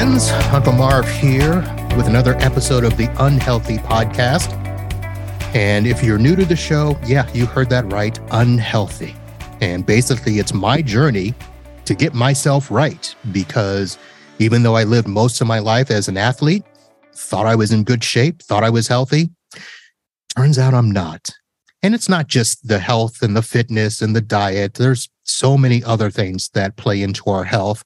[0.00, 0.30] friends.
[0.50, 1.56] Uncle Marv here
[1.94, 4.50] with another episode of the Unhealthy Podcast.
[5.54, 9.14] And if you're new to the show, yeah, you heard that right unhealthy.
[9.60, 11.34] And basically, it's my journey
[11.84, 13.98] to get myself right because
[14.38, 16.64] even though I lived most of my life as an athlete,
[17.14, 19.28] thought I was in good shape, thought I was healthy,
[20.34, 21.28] turns out I'm not.
[21.82, 24.74] And it's not just the health and the fitness and the diet.
[24.74, 27.84] There's so many other things that play into our health.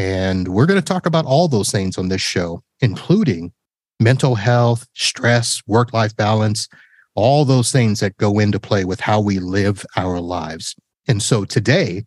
[0.00, 3.52] And we're going to talk about all those things on this show, including
[4.00, 6.68] mental health, stress, work life balance,
[7.14, 10.74] all those things that go into play with how we live our lives.
[11.06, 12.06] And so today,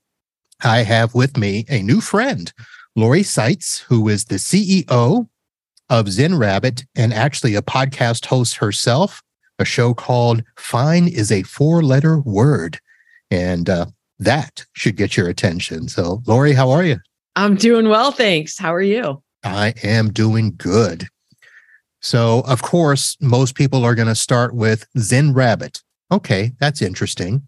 [0.64, 2.52] I have with me a new friend,
[2.96, 5.28] Lori Saitz, who is the CEO
[5.88, 9.22] of Zen Rabbit and actually a podcast host herself,
[9.60, 12.80] a show called Fine is a Four Letter Word.
[13.30, 13.86] And uh,
[14.18, 15.90] that should get your attention.
[15.90, 16.98] So, Lori, how are you?
[17.36, 18.58] I'm doing well, thanks.
[18.58, 19.24] How are you?
[19.44, 21.08] I am doing good.
[22.02, 25.82] So, of course, most people are going to start with Zen Rabbit.
[26.12, 27.48] Okay, that's interesting.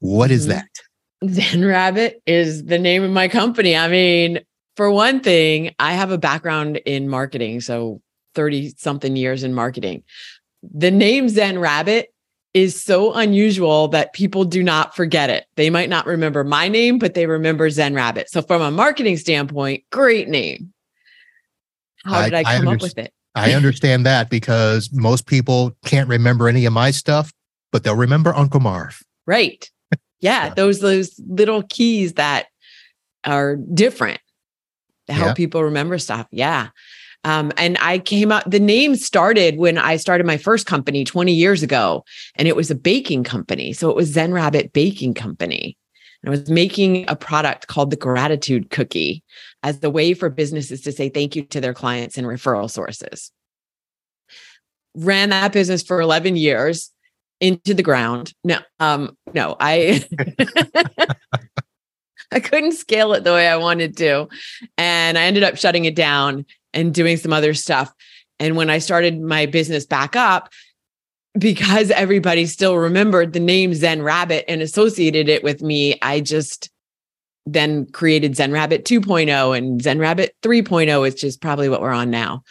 [0.00, 0.58] What is mm-hmm.
[0.58, 1.32] that?
[1.32, 3.76] Zen Rabbit is the name of my company.
[3.76, 4.40] I mean,
[4.76, 8.02] for one thing, I have a background in marketing, so
[8.34, 10.02] 30 something years in marketing.
[10.62, 12.12] The name Zen Rabbit
[12.56, 15.44] is so unusual that people do not forget it.
[15.56, 18.30] They might not remember my name, but they remember Zen Rabbit.
[18.30, 20.72] So, from a marketing standpoint, great name.
[22.06, 23.12] How did I, I come I up with it?
[23.34, 27.30] I understand that because most people can't remember any of my stuff,
[27.72, 29.02] but they'll remember Uncle Marv.
[29.26, 29.70] Right.
[30.20, 32.46] Yeah, those those little keys that
[33.24, 34.20] are different
[35.08, 35.34] to help yeah.
[35.34, 36.26] people remember stuff.
[36.30, 36.68] Yeah.
[37.26, 41.32] Um, and I came up, the name started when I started my first company 20
[41.32, 42.04] years ago,
[42.36, 43.72] and it was a baking company.
[43.72, 45.76] So it was Zen Rabbit Baking Company.
[46.22, 49.24] And I was making a product called the Gratitude Cookie
[49.64, 53.32] as the way for businesses to say thank you to their clients and referral sources.
[54.94, 56.92] Ran that business for 11 years
[57.40, 58.34] into the ground.
[58.44, 60.04] No, um, no, I
[62.30, 64.28] I couldn't scale it the way I wanted to.
[64.78, 67.92] And I ended up shutting it down and doing some other stuff.
[68.38, 70.52] And when I started my business back up,
[71.38, 76.70] because everybody still remembered the name Zen Rabbit and associated it with me, I just
[77.46, 82.10] then created Zen Rabbit 2.0 and Zen Rabbit 3.0, which is probably what we're on
[82.10, 82.42] now.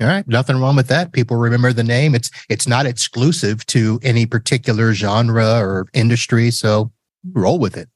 [0.00, 1.12] All right, nothing wrong with that.
[1.12, 2.14] People remember the name.
[2.14, 6.90] It's it's not exclusive to any particular genre or industry, so
[7.34, 7.88] roll with it.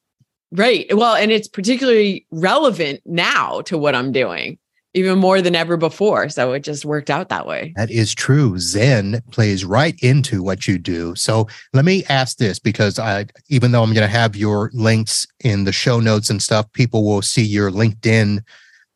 [0.53, 0.87] Right.
[0.95, 4.59] Well, and it's particularly relevant now to what I'm doing
[4.95, 6.29] even more than ever before.
[6.29, 7.73] So it just worked out that way.
[7.77, 8.59] That is true.
[8.59, 11.15] Zen plays right into what you do.
[11.17, 15.27] So let me ask this because I, even though I'm going to have your links
[15.41, 18.43] in the show notes and stuff, people will see your LinkedIn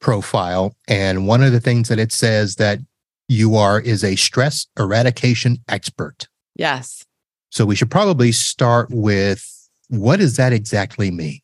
[0.01, 0.77] profile.
[0.87, 2.79] And one of the things that it says that
[3.27, 6.29] you are is a stress eradication expert.
[6.55, 7.05] Yes.
[7.51, 9.45] So we should probably start with
[9.89, 11.41] what does that exactly mean?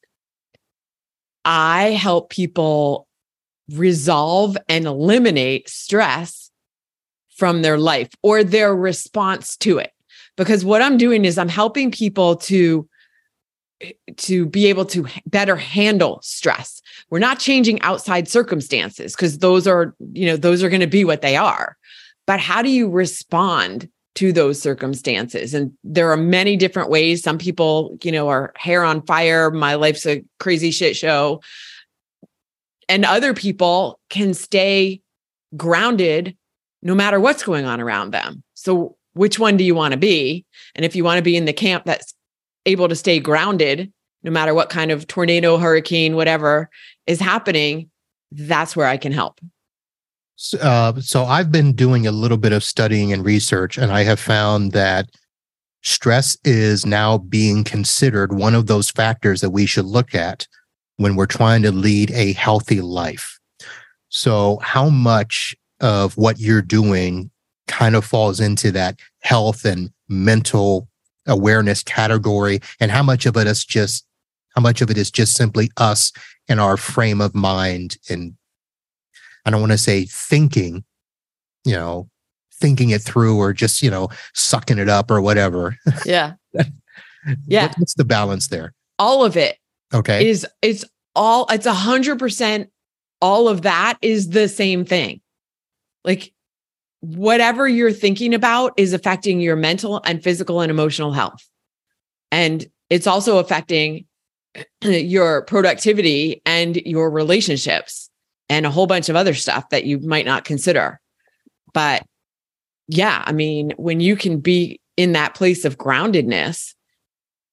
[1.44, 3.09] I help people
[3.71, 6.51] resolve and eliminate stress
[7.37, 9.91] from their life or their response to it.
[10.37, 12.89] Because what i'm doing is i'm helping people to
[14.17, 16.81] to be able to better handle stress.
[17.11, 21.05] We're not changing outside circumstances because those are you know those are going to be
[21.05, 21.77] what they are.
[22.27, 25.55] But how do you respond to those circumstances?
[25.55, 27.23] And there are many different ways.
[27.23, 29.51] Some people you know are hair on fire.
[29.51, 31.41] My life's a crazy shit show
[32.89, 35.00] and other people can stay
[35.56, 36.37] grounded
[36.83, 38.43] no matter what's going on around them.
[38.55, 40.45] So, which one do you want to be?
[40.75, 42.12] And if you want to be in the camp that's
[42.67, 46.71] able to stay grounded no matter what kind of tornado, hurricane, whatever
[47.06, 47.91] is happening,
[48.33, 49.39] that's where I can help.
[50.61, 54.21] Uh, so, I've been doing a little bit of studying and research, and I have
[54.21, 55.09] found that
[55.83, 60.47] stress is now being considered one of those factors that we should look at
[60.97, 63.39] when we're trying to lead a healthy life.
[64.09, 67.31] So, how much of what you're doing
[67.67, 70.89] kind of falls into that health and mental
[71.27, 74.07] awareness category, and how much of it is just
[74.55, 76.13] how much of it is just simply us
[76.49, 78.37] and our frame of mind and
[79.45, 80.85] I don't want to say thinking,
[81.65, 82.09] you know,
[82.55, 85.77] thinking it through or just, you know, sucking it up or whatever.
[86.07, 86.35] Yeah.
[87.47, 87.73] yeah.
[87.77, 88.73] What's the balance there?
[88.99, 89.59] All of it.
[89.95, 90.29] Okay.
[90.29, 92.71] Is it's all it's a hundred percent
[93.21, 95.21] all of that is the same thing.
[96.05, 96.33] Like
[97.01, 101.49] whatever you're thinking about is affecting your mental and physical and emotional health.
[102.31, 104.07] And it's also affecting
[104.83, 108.11] your productivity and your relationships.
[108.51, 111.01] and a whole bunch of other stuff that you might not consider.
[111.73, 112.05] But
[112.89, 116.75] yeah, I mean, when you can be in that place of groundedness,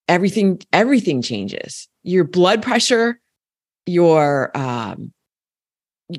[0.09, 1.87] everything everything changes.
[2.03, 3.19] Your blood pressure,
[3.85, 5.13] your um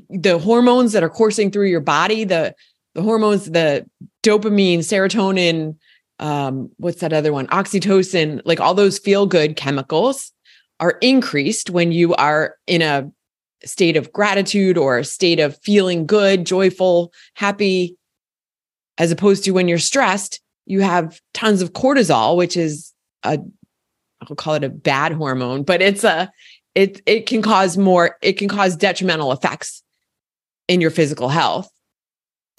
[0.08, 2.54] the hormones that are coursing through your body, the
[2.94, 3.86] the hormones, the
[4.22, 5.76] dopamine, serotonin,
[6.18, 7.46] um, what's that other one?
[7.48, 10.30] Oxytocin, like all those feel good chemicals
[10.78, 13.10] are increased when you are in a
[13.64, 17.96] state of gratitude or a state of feeling good, joyful, happy,
[18.98, 22.92] as opposed to when you're stressed, you have tons of cortisol, which is
[23.24, 23.38] a
[24.28, 26.30] I'll call it a bad hormone, but it's a
[26.74, 29.82] it it can cause more it can cause detrimental effects
[30.68, 31.70] in your physical health.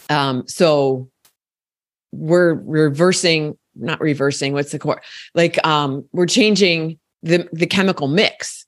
[0.10, 1.10] Um so
[2.12, 5.02] we're reversing not reversing what's the core
[5.34, 8.68] like um we're changing the the chemical mix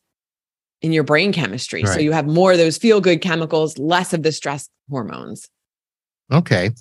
[0.81, 1.83] in your brain chemistry.
[1.83, 1.93] Right.
[1.93, 5.49] So you have more of those feel good chemicals, less of the stress hormones.
[6.31, 6.71] Okay.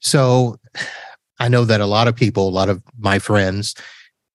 [0.00, 0.56] So
[1.40, 3.74] I know that a lot of people, a lot of my friends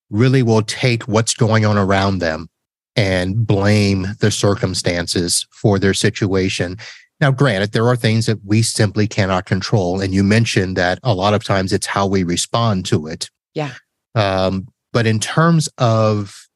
[0.10, 2.50] really will take what's going on around them
[2.96, 6.78] and blame the circumstances for their situation.
[7.22, 10.00] Now, granted, there are things that we simply cannot control.
[10.02, 13.30] And you mentioned that a lot of times it's how we respond to it.
[13.54, 13.74] Yeah.
[14.16, 16.48] Um, but in terms of,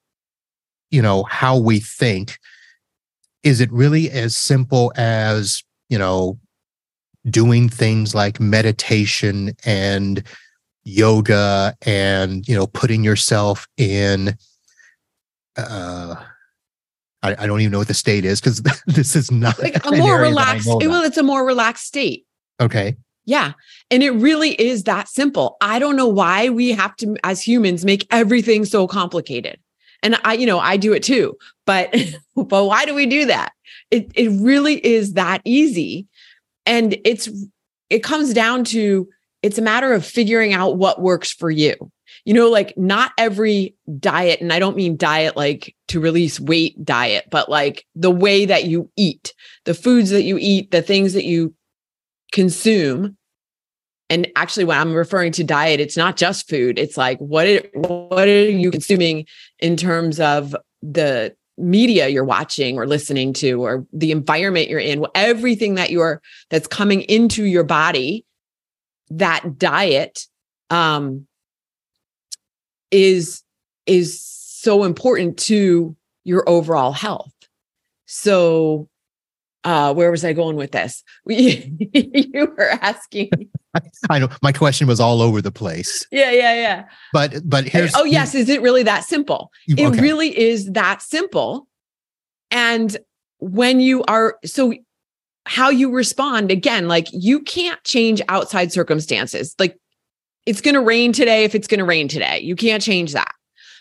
[0.89, 2.39] you know, how we think,
[3.43, 6.39] is it really as simple as, you know,
[7.29, 10.23] doing things like meditation and
[10.85, 14.35] yoga and you know putting yourself in
[15.57, 16.15] uh
[17.21, 19.91] I, I don't even know what the state is because this is not like a
[19.91, 22.25] more relaxed well it's a more relaxed state.
[22.61, 22.97] Okay.
[23.25, 23.53] Yeah
[23.89, 25.57] and it really is that simple.
[25.61, 29.59] I don't know why we have to as humans make everything so complicated.
[30.01, 31.95] And i you know i do it too but
[32.35, 33.53] but why do we do that?
[33.91, 36.07] It it really is that easy.
[36.65, 37.29] And it's
[37.89, 39.07] it comes down to
[39.43, 41.75] it's a matter of figuring out what works for you.
[42.25, 46.83] You know like not every diet and i don't mean diet like to release weight
[46.85, 49.33] diet but like the way that you eat
[49.65, 51.53] the foods that you eat the things that you
[52.31, 53.17] consume.
[54.09, 56.79] And actually when i'm referring to diet it's not just food.
[56.79, 59.25] It's like what are, what are you consuming
[59.59, 65.05] in terms of the media you're watching or listening to or the environment you're in
[65.13, 68.25] everything that you're that's coming into your body
[69.17, 70.27] that diet
[70.69, 71.27] um
[72.91, 73.43] is
[73.85, 77.33] is so important to your overall health
[78.05, 78.87] so
[79.63, 83.29] uh where was i going with this you were asking
[84.09, 86.05] I know my question was all over the place.
[86.11, 86.85] Yeah, yeah, yeah.
[87.11, 89.51] But but here's Oh yes, is it really that simple?
[89.71, 89.83] Okay.
[89.83, 91.67] It really is that simple.
[92.51, 92.95] And
[93.39, 94.73] when you are so
[95.45, 99.55] how you respond again, like you can't change outside circumstances.
[99.59, 99.77] Like
[100.45, 102.39] it's going to rain today if it's going to rain today.
[102.39, 103.33] You can't change that.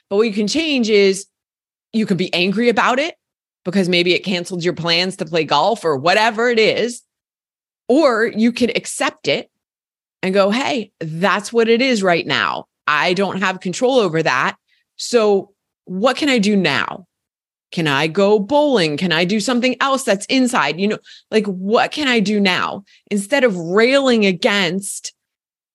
[0.08, 1.26] But what you can change is
[1.92, 3.14] you can be angry about it
[3.64, 7.02] because maybe it canceled your plans to play golf or whatever it is.
[7.88, 9.50] Or you can accept it
[10.22, 12.66] and go, hey, that's what it is right now.
[12.86, 14.56] I don't have control over that.
[14.96, 15.52] So,
[15.84, 17.06] what can I do now?
[17.72, 18.96] Can I go bowling?
[18.96, 20.78] Can I do something else that's inside?
[20.78, 20.98] You know,
[21.30, 25.14] like what can I do now instead of railing against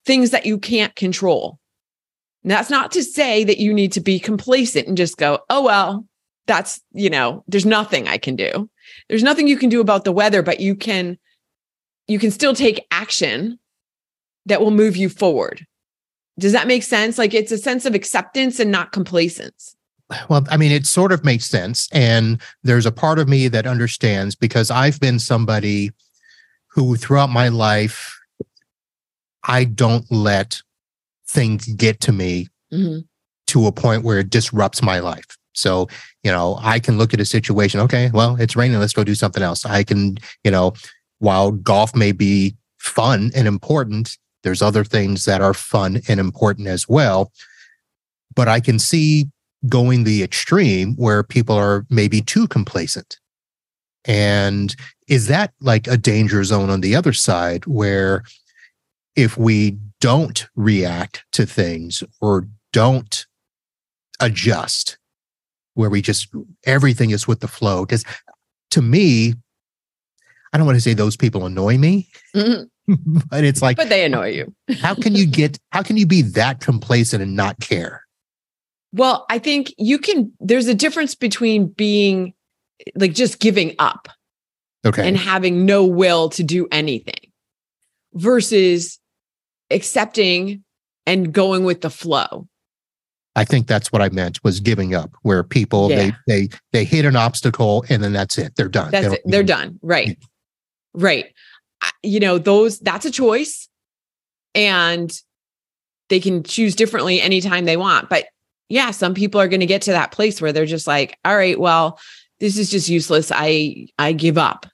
[0.05, 1.59] things that you can't control?
[2.43, 5.63] And that's not to say that you need to be complacent and just go, oh,
[5.63, 6.05] well,
[6.45, 8.69] that's, you know, there's nothing I can do.
[9.09, 11.17] There's nothing you can do about the weather, but you can,
[12.07, 13.59] you can still take action
[14.45, 15.65] that will move you forward.
[16.39, 17.17] Does that make sense?
[17.17, 19.75] Like it's a sense of acceptance and not complacence.
[20.29, 21.89] Well, I mean, it sort of makes sense.
[21.91, 25.91] And there's a part of me that understands because I've been somebody
[26.67, 28.17] who throughout my life,
[29.43, 30.61] I don't let
[31.27, 32.99] things get to me mm-hmm.
[33.47, 35.37] to a point where it disrupts my life.
[35.53, 35.87] So,
[36.23, 39.15] you know, I can look at a situation, okay, well, it's raining, let's go do
[39.15, 39.65] something else.
[39.65, 40.73] I can, you know,
[41.19, 46.67] while golf may be fun and important, there's other things that are fun and important
[46.67, 47.31] as well.
[48.35, 49.29] But I can see
[49.67, 53.19] going the extreme where people are maybe too complacent.
[54.05, 54.75] And
[55.07, 58.23] is that like a danger zone on the other side where
[59.15, 63.25] if we don't react to things or don't
[64.19, 64.97] adjust,
[65.73, 66.29] where we just
[66.65, 67.85] everything is with the flow?
[67.85, 68.05] Because
[68.71, 69.33] to me,
[70.53, 73.17] I don't want to say those people annoy me, mm-hmm.
[73.29, 74.53] but it's like, but they annoy you.
[74.79, 78.06] how can you get, how can you be that complacent and not care?
[78.93, 82.33] Well, I think you can, there's a difference between being
[82.95, 84.07] like just giving up.
[84.85, 85.05] Okay.
[85.05, 87.31] and having no will to do anything
[88.13, 88.99] versus
[89.69, 90.63] accepting
[91.05, 92.47] and going with the flow.
[93.35, 95.95] I think that's what I meant was giving up, where people Yeah.
[95.97, 98.55] they they they hit an obstacle and then that's it.
[98.55, 98.91] They're done.
[98.91, 99.21] They That's don't it.
[99.25, 99.79] They're done.
[99.81, 100.17] Right.
[100.93, 101.33] Right.
[102.01, 103.67] You know, those that's a choice
[104.55, 105.11] and
[106.09, 108.09] they can choose differently anytime they want.
[108.09, 108.25] But
[108.69, 111.35] yeah, some people are going to get to that place where they're just like, all
[111.35, 111.99] right, well,
[112.39, 113.31] this is just useless.
[113.33, 114.65] I I give up.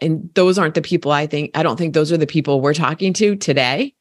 [0.00, 2.74] And those aren't the people I think I don't think those are the people we're
[2.74, 3.94] talking to today.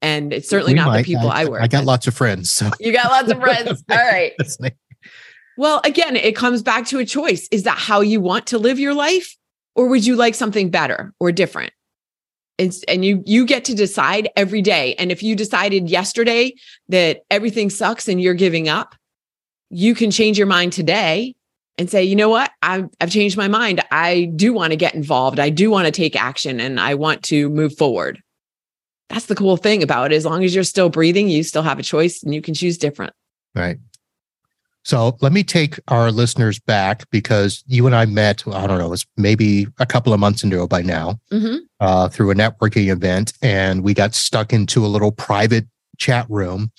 [0.00, 0.98] And it's certainly We not might.
[1.06, 1.86] the people I, work I got with.
[1.86, 2.50] lots of friends.
[2.50, 3.84] So You got lots of friends.
[3.88, 4.32] All right.
[5.56, 7.46] Well, again, it comes back to a choice.
[7.52, 9.36] Is that how you want to live your life?
[9.76, 11.72] Or would you like something better or different?
[12.58, 14.94] It's, and you you get to decide every day.
[14.94, 16.54] And if you decided yesterday
[16.88, 18.94] that everything sucks and you're giving up,
[19.70, 21.34] you can change your mind today
[21.78, 22.50] and say, you know what?
[22.60, 23.82] I've, I've changed my mind.
[23.90, 25.40] I do want to get involved.
[25.40, 28.20] I do want to take action and I want to move forward.
[29.08, 30.16] That's the cool thing about it.
[30.16, 32.76] As long as you're still breathing, you still have a choice and you can choose
[32.78, 33.14] different.
[33.54, 33.78] Right.
[34.84, 38.86] So let me take our listeners back because you and I met, I don't know,
[38.86, 41.56] it was maybe a couple of months ago by now Mm-hmm.
[41.80, 43.32] uh, through a networking event.
[43.42, 45.66] And we got stuck into a little private
[45.98, 46.72] chat room.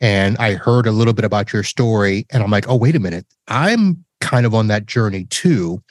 [0.00, 2.26] And I heard a little bit about your story.
[2.30, 3.26] And I'm like, oh, wait a minute.
[3.48, 5.82] I'm kind of on that journey too.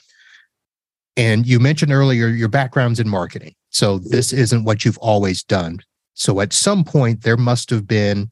[1.16, 3.54] And you mentioned earlier your background's in marketing.
[3.70, 5.80] So this isn't what you've always done.
[6.14, 8.30] So at some point, there must have been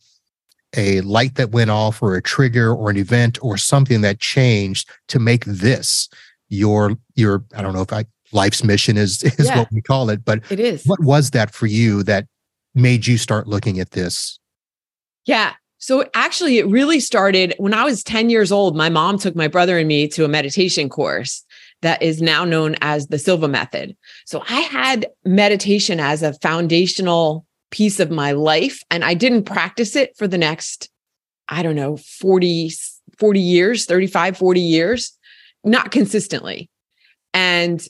[0.76, 4.88] a light that went off or a trigger or an event or something that changed
[5.08, 6.08] to make this
[6.48, 9.58] your your i don't know if i life's mission is is Yeah.
[9.58, 10.84] what we call it but It is.
[10.84, 12.26] what was that for you that
[12.74, 14.38] made you start looking at this
[15.24, 15.52] Yeah.
[15.78, 18.76] So actually, it really started when I was 10 years old.
[18.76, 21.44] My mom took my brother and me to a meditation course
[21.82, 23.94] that is now known as the Silva Method.
[24.24, 29.96] So I had meditation as a foundational piece of my life, and I didn't practice
[29.96, 30.90] it for the next,
[31.48, 32.70] I don't know, 40,
[33.18, 35.18] 40 years, 35, 40 years,
[35.64, 36.70] not consistently.
[37.34, 37.86] And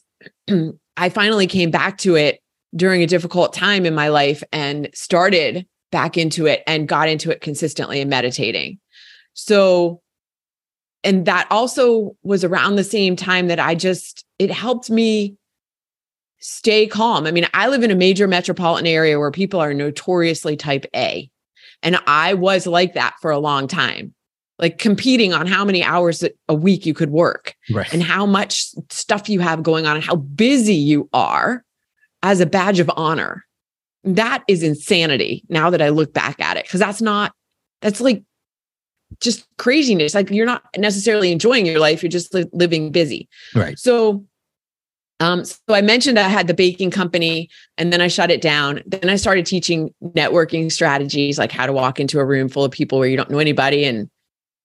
[0.96, 2.40] I finally came back to it
[2.74, 7.30] during a difficult time in my life and started back into it and got into
[7.30, 8.78] it consistently and meditating.
[9.34, 10.00] So,
[11.04, 15.36] and that also was around the same time that I just, it helped me
[16.38, 17.26] stay calm.
[17.26, 21.30] I mean, I live in a major metropolitan area where people are notoriously type A.
[21.82, 24.14] And I was like that for a long time,
[24.58, 28.66] like competing on how many hours a week you could work right and how much
[28.90, 31.64] stuff you have going on and how busy you are
[32.22, 33.44] as a badge of honor.
[34.04, 37.32] That is insanity now that I look back at it, because that's not,
[37.82, 38.22] that's like
[39.20, 40.14] just craziness.
[40.14, 43.28] Like you're not necessarily enjoying your life, you're just li- living busy.
[43.54, 44.24] right So,
[45.20, 48.82] um, so I mentioned I had the baking company and then I shut it down.
[48.86, 52.70] Then I started teaching networking strategies, like how to walk into a room full of
[52.70, 54.10] people where you don't know anybody and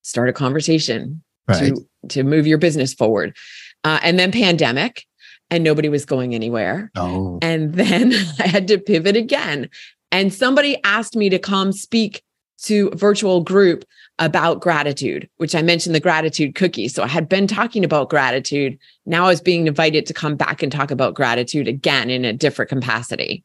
[0.01, 3.35] start a conversation right to to move your business forward.
[3.83, 5.05] Uh, and then pandemic,
[5.49, 6.91] and nobody was going anywhere.
[6.95, 9.69] oh And then I had to pivot again.
[10.11, 12.23] And somebody asked me to come speak
[12.63, 13.85] to a virtual group
[14.21, 16.87] about gratitude, which I mentioned the gratitude cookie.
[16.87, 18.77] So I had been talking about gratitude.
[19.05, 22.31] Now I was being invited to come back and talk about gratitude again in a
[22.31, 23.43] different capacity.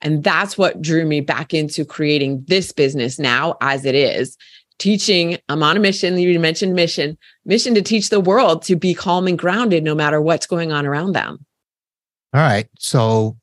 [0.00, 4.36] And that's what drew me back into creating this business now as it is.
[4.78, 6.18] Teaching, I'm on a mission.
[6.18, 10.20] You mentioned mission, mission to teach the world to be calm and grounded no matter
[10.20, 11.44] what's going on around them.
[12.34, 13.36] all right so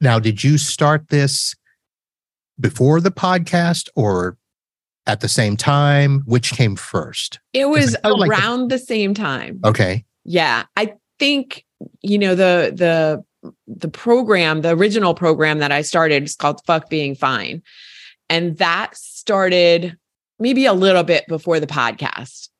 [0.00, 1.56] now did you start this
[2.60, 4.36] before the podcast or
[5.06, 9.14] at the same time which came first It was feel like the- around the same
[9.14, 9.60] time.
[9.64, 11.64] okay Yeah, I think
[12.02, 13.24] you know the the
[13.66, 17.62] the program, the original program that I started is called Fuck Being Fine.
[18.28, 19.96] And that started
[20.38, 22.50] maybe a little bit before the podcast.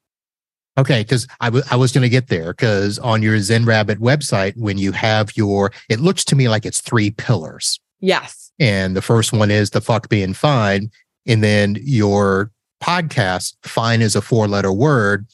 [0.79, 4.01] Okay, because I wa- I was going to get there because on your Zen Rabbit
[4.01, 7.79] website, when you have your, it looks to me like it's three pillars.
[8.01, 8.51] Yes.
[8.59, 10.91] And the first one is the fuck being fine.
[11.27, 12.51] And then your
[12.83, 15.27] podcast, fine is a four letter word.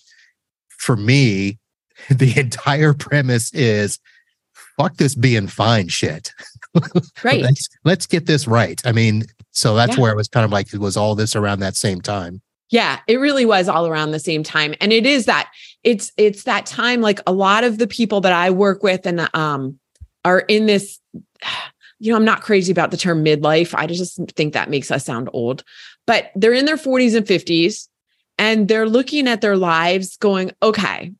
[0.78, 1.58] For me,
[2.10, 3.98] the entire premise is
[4.76, 6.32] fuck this being fine shit.
[7.24, 7.40] Right.
[7.40, 8.78] Let's, let's get this right.
[8.84, 10.02] I mean, so that's Yeah.
[10.02, 12.42] where it was kind of like, it was all this around that same time.
[12.68, 14.74] Yeah, it really was all around the same time.
[14.78, 15.50] And it is that
[15.84, 19.26] it's it's that time like a lot of the people that I work with and
[19.34, 19.78] um
[20.24, 21.00] are in this
[21.98, 23.74] you know, I'm not crazy about the term midlife.
[23.74, 25.64] I just think that makes us sound old.
[26.06, 27.88] But they're in their 40s and 50s
[28.38, 31.12] and they're looking at their lives going, "Okay,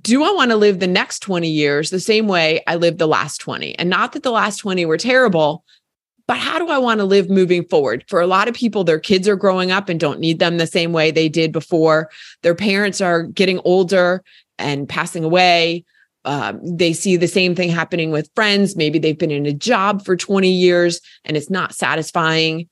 [0.00, 3.08] do I want to live the next 20 years the same way I lived the
[3.08, 3.76] last 20?
[3.78, 5.64] And not that the last 20 were terrible,
[6.28, 8.04] but how do I want to live moving forward?
[8.08, 10.66] For a lot of people, their kids are growing up and don't need them the
[10.66, 12.10] same way they did before.
[12.42, 14.22] Their parents are getting older
[14.58, 15.84] and passing away.
[16.24, 18.76] Um, they see the same thing happening with friends.
[18.76, 22.68] Maybe they've been in a job for 20 years and it's not satisfying.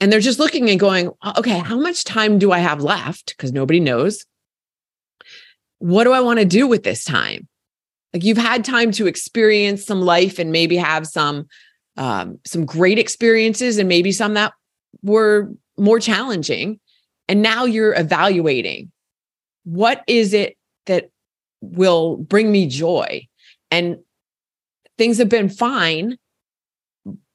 [0.00, 3.36] And they're just looking and going, okay, how much time do I have left?
[3.36, 4.24] Because nobody knows.
[5.78, 7.48] What do I want to do with this time?
[8.12, 11.46] Like you've had time to experience some life and maybe have some
[11.96, 14.52] um, some great experiences and maybe some that
[15.02, 16.78] were more challenging.
[17.28, 18.92] And now you're evaluating
[19.64, 21.10] what is it that
[21.60, 23.26] will bring me joy?
[23.70, 23.98] And
[24.96, 26.16] things have been fine,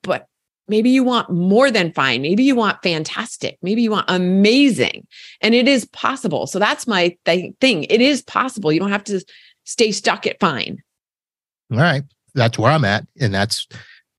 [0.01, 0.27] but
[0.67, 2.21] maybe you want more than fine.
[2.21, 3.57] Maybe you want fantastic.
[3.61, 5.07] Maybe you want amazing.
[5.41, 6.47] And it is possible.
[6.47, 7.83] So that's my th- thing.
[7.85, 8.71] It is possible.
[8.71, 9.23] You don't have to
[9.65, 10.81] stay stuck at fine.
[11.71, 12.03] All right.
[12.33, 13.05] That's where I'm at.
[13.19, 13.67] And that's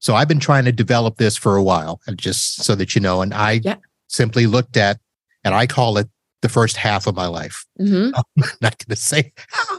[0.04, 3.00] so I've been trying to develop this for a while, and just so that you
[3.00, 3.22] know.
[3.22, 3.76] And I yeah.
[4.06, 5.00] simply looked at,
[5.44, 6.10] and I call it
[6.44, 7.64] the first half of my life.
[7.80, 8.14] Mm-hmm.
[8.36, 9.32] I'm not going to say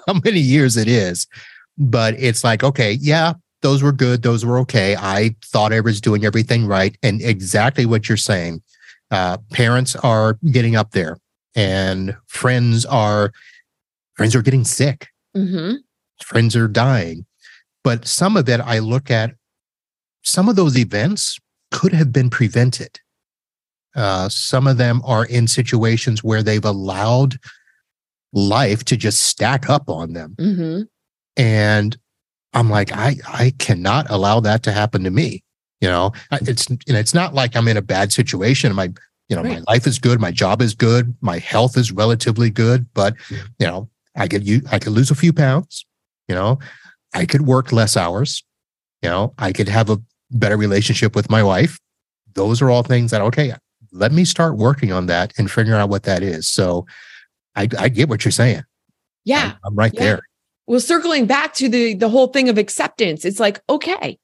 [0.07, 1.27] how many years it is,
[1.77, 4.23] but it's like, okay, yeah, those were good.
[4.23, 4.95] Those were okay.
[4.95, 6.97] I thought I was doing everything right.
[7.03, 8.63] And exactly what you're saying.
[9.11, 11.19] Uh, parents are getting up there
[11.55, 13.31] and friends are
[14.15, 15.09] friends are getting sick.
[15.37, 15.75] Mm-hmm.
[16.23, 17.27] Friends are dying.
[17.83, 19.35] But some of it I look at
[20.23, 21.37] some of those events
[21.69, 22.99] could have been prevented.
[23.95, 27.37] Uh, some of them are in situations where they've allowed
[28.33, 30.35] life to just stack up on them.
[30.37, 30.81] Mm-hmm.
[31.37, 31.97] And
[32.53, 35.43] I'm like, I, I cannot allow that to happen to me.
[35.81, 38.73] You know, it's, you know, it's not like I'm in a bad situation.
[38.73, 38.91] My,
[39.29, 39.63] you know, right.
[39.65, 40.19] my life is good.
[40.19, 41.15] My job is good.
[41.21, 45.15] My health is relatively good, but you know, I could, you, I could lose a
[45.15, 45.85] few pounds,
[46.27, 46.59] you know,
[47.13, 48.43] I could work less hours.
[49.01, 49.97] You know, I could have a
[50.31, 51.77] better relationship with my wife.
[52.33, 53.53] Those are all things that, okay,
[53.95, 56.47] let me start working on that and figure out what that is.
[56.47, 56.85] So
[57.55, 58.63] I, I get what you're saying.
[59.23, 59.53] Yeah.
[59.53, 60.01] I'm, I'm right yeah.
[60.03, 60.21] there.
[60.67, 64.17] Well, circling back to the the whole thing of acceptance, it's like, okay,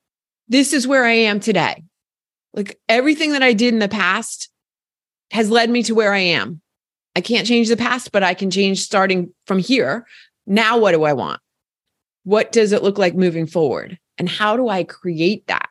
[0.48, 1.84] this is where I am today.
[2.54, 4.50] Like everything that I did in the past
[5.32, 6.62] has led me to where I am.
[7.16, 10.06] I can't change the past, but I can change starting from here.
[10.48, 11.40] Now, what do I want?
[12.24, 13.98] What does it look like moving forward?
[14.18, 15.70] And how do I create that?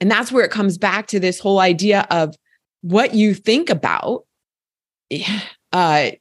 [0.00, 2.34] And that's where it comes back to this whole idea of
[2.82, 4.24] what you think about.
[5.70, 6.12] Uh,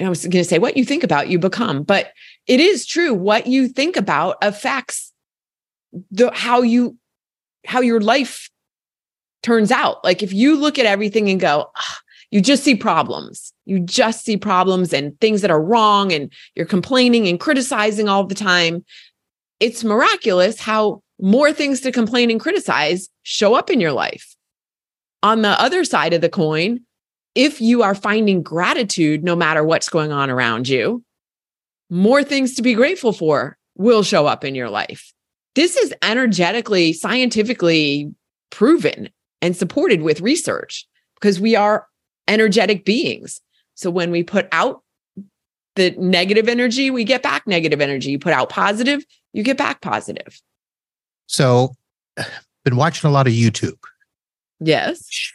[0.00, 2.10] I was going to say what you think about, you become, but
[2.48, 3.14] it is true.
[3.14, 5.12] What you think about affects
[6.10, 6.96] the how you
[7.64, 8.50] how your life
[9.44, 10.04] turns out.
[10.04, 11.94] Like if you look at everything and go, oh,
[12.30, 13.52] you just see problems.
[13.64, 18.24] You just see problems and things that are wrong, and you're complaining and criticizing all
[18.24, 18.84] the time.
[19.60, 24.35] It's miraculous how more things to complain and criticize show up in your life.
[25.22, 26.80] On the other side of the coin,
[27.34, 31.02] if you are finding gratitude no matter what's going on around you,
[31.90, 35.12] more things to be grateful for will show up in your life.
[35.54, 38.12] This is energetically, scientifically
[38.50, 39.10] proven
[39.42, 41.86] and supported with research because we are
[42.28, 43.40] energetic beings.
[43.74, 44.82] So when we put out
[45.76, 48.10] the negative energy, we get back negative energy.
[48.10, 50.40] You put out positive, you get back positive.
[51.26, 51.74] So,
[52.64, 53.78] been watching a lot of YouTube.
[54.60, 55.32] Yes.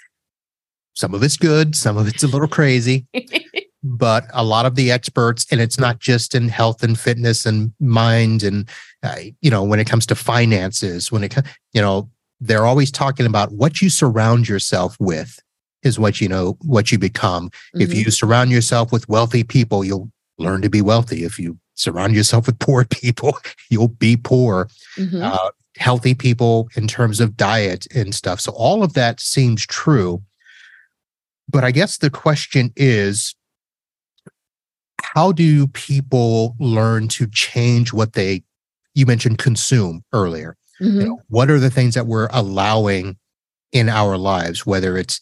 [0.93, 3.05] Some of it's good, some of it's a little crazy,
[3.83, 7.73] but a lot of the experts, and it's not just in health and fitness and
[7.79, 8.69] mind, and
[9.01, 11.35] uh, you know, when it comes to finances, when it
[11.73, 15.39] you know, they're always talking about what you surround yourself with
[15.83, 17.49] is what you know, what you become.
[17.49, 17.81] Mm-hmm.
[17.81, 21.23] If you surround yourself with wealthy people, you'll learn to be wealthy.
[21.23, 23.37] If you surround yourself with poor people,
[23.69, 24.67] you'll be poor.
[24.97, 25.21] Mm-hmm.
[25.23, 28.39] Uh, healthy people in terms of diet and stuff.
[28.39, 30.21] So all of that seems true.
[31.49, 33.35] But I guess the question is
[35.01, 38.43] how do people learn to change what they
[38.93, 41.01] you mentioned consume earlier mm-hmm.
[41.01, 43.17] you know, what are the things that we're allowing
[43.71, 45.19] in our lives whether it's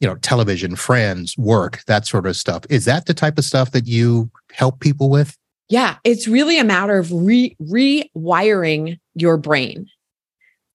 [0.00, 3.72] you know television friends work that sort of stuff is that the type of stuff
[3.72, 5.36] that you help people with
[5.72, 9.86] yeah, it's really a matter of re- rewiring your brain,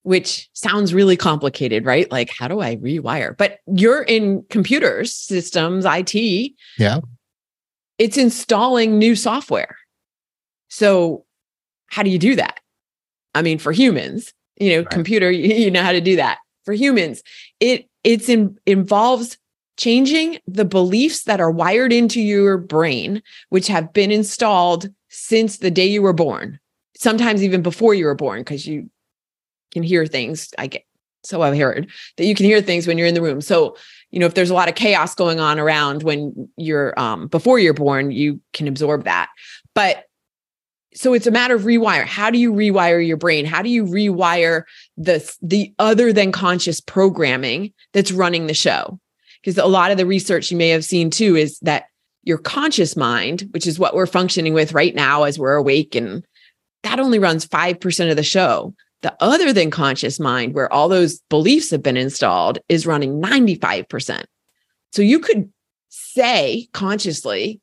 [0.04, 2.12] which sounds really complicated, right?
[2.12, 3.36] Like, how do I rewire?
[3.36, 6.54] But you're in computers, systems, IT.
[6.78, 7.00] Yeah.
[7.98, 9.78] It's installing new software.
[10.70, 11.26] So,
[11.88, 12.60] how do you do that?
[13.34, 14.90] I mean, for humans, you know, right.
[14.90, 16.40] computer, you know how to do that.
[16.66, 17.24] For humans,
[17.60, 19.38] it it's in, involves
[19.78, 25.72] changing the beliefs that are wired into your brain, which have been installed since the
[25.72, 26.60] day you were born,
[26.98, 28.90] sometimes even before you were born, because you
[29.72, 30.54] can hear things.
[30.58, 30.84] I get
[31.24, 33.42] so I've heard that you can hear things when you're in the room.
[33.42, 33.76] So,
[34.12, 37.60] you know, if there's a lot of chaos going on around when you're um before
[37.60, 39.30] you're born, you can absorb that.
[39.74, 40.06] But
[40.94, 42.06] so it's a matter of rewire.
[42.06, 43.46] How do you rewire your brain?
[43.46, 44.64] How do you rewire
[44.96, 49.00] the the other than conscious programming that's running the show?
[49.42, 51.86] Because a lot of the research you may have seen too is that
[52.24, 56.26] your conscious mind, which is what we're functioning with right now as we're awake and
[56.88, 58.74] that only runs 5% of the show.
[59.02, 64.24] The other than conscious mind, where all those beliefs have been installed, is running 95%.
[64.94, 65.52] So you could
[65.90, 67.60] say consciously,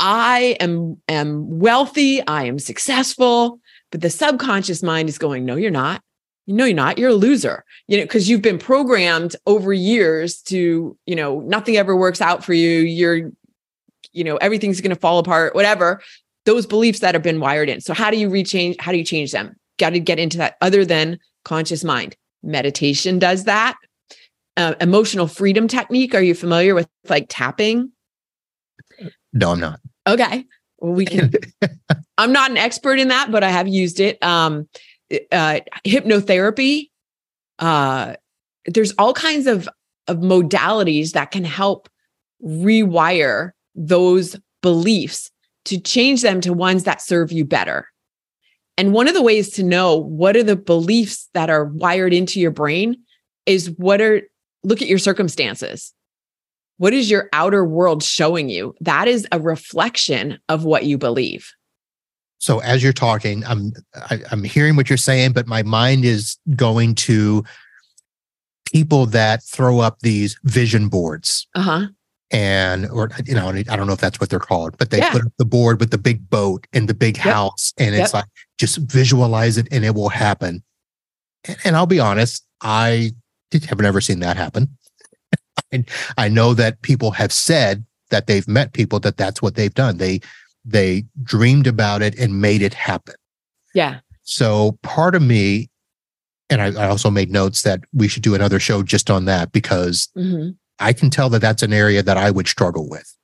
[0.00, 5.70] I am, am wealthy, I am successful, but the subconscious mind is going, no, you're
[5.70, 6.02] not.
[6.48, 6.98] No, you're not.
[6.98, 7.64] You're a loser.
[7.86, 12.42] You know, because you've been programmed over years to, you know, nothing ever works out
[12.42, 12.80] for you.
[12.80, 13.30] You're,
[14.12, 16.02] you know, everything's going to fall apart, whatever.
[16.44, 17.80] Those beliefs that have been wired in.
[17.80, 18.80] So how do you rechange?
[18.80, 19.56] How do you change them?
[19.82, 22.16] got to get into that other than conscious mind.
[22.42, 23.76] Meditation does that.
[24.56, 26.14] Uh, emotional freedom technique.
[26.14, 27.90] Are you familiar with like tapping?
[29.32, 29.80] No, I'm not.
[30.06, 30.44] Okay.
[30.78, 31.32] Well, we can.
[32.18, 34.22] I'm not an expert in that, but I have used it.
[34.22, 34.68] Um,
[35.32, 36.90] uh, hypnotherapy.
[37.58, 38.14] Uh,
[38.66, 39.68] there's all kinds of
[40.06, 41.88] of modalities that can help
[42.44, 45.31] rewire those beliefs
[45.64, 47.88] to change them to ones that serve you better.
[48.78, 52.40] And one of the ways to know what are the beliefs that are wired into
[52.40, 52.96] your brain
[53.46, 54.22] is what are
[54.64, 55.92] look at your circumstances.
[56.78, 58.74] What is your outer world showing you?
[58.80, 61.52] That is a reflection of what you believe.
[62.38, 65.62] So as you're talking, I'm I, am i am hearing what you're saying, but my
[65.62, 67.44] mind is going to
[68.72, 71.46] people that throw up these vision boards.
[71.54, 71.86] Uh-huh
[72.32, 75.12] and or you know i don't know if that's what they're called but they yeah.
[75.12, 77.26] put up the board with the big boat and the big yep.
[77.26, 78.14] house and it's yep.
[78.14, 78.24] like
[78.58, 80.62] just visualize it and it will happen
[81.46, 83.12] and, and i'll be honest i
[83.68, 84.66] have never seen that happen
[85.72, 85.84] I,
[86.16, 89.98] I know that people have said that they've met people that that's what they've done
[89.98, 90.20] they
[90.64, 93.14] they dreamed about it and made it happen
[93.74, 95.68] yeah so part of me
[96.48, 99.52] and I, I also made notes that we should do another show just on that
[99.52, 100.50] because mm-hmm
[100.82, 103.16] I can tell that that's an area that I would struggle with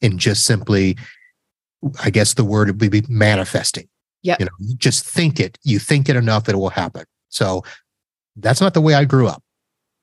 [0.00, 0.96] in just simply,
[2.02, 3.88] I guess the word would be manifesting.
[4.22, 4.36] Yeah.
[4.38, 7.04] You know, you just think it, you think it enough, it will happen.
[7.28, 7.64] So
[8.36, 9.42] that's not the way I grew up.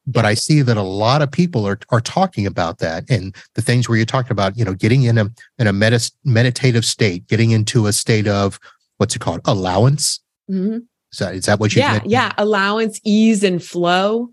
[0.10, 3.62] But I see that a lot of people are are talking about that and the
[3.62, 7.28] things where you're talking about, you know, getting in a in a medis- meditative state,
[7.28, 8.58] getting into a state of
[8.98, 10.22] what's it called, allowance.
[10.50, 10.78] Mm-hmm.
[11.12, 11.82] Is that is that what you?
[11.82, 14.32] Yeah, yeah, allowance, ease, and flow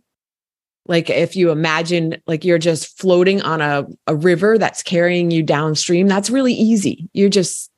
[0.87, 5.43] like if you imagine like you're just floating on a, a river that's carrying you
[5.43, 7.09] downstream that's really easy.
[7.13, 7.71] You're just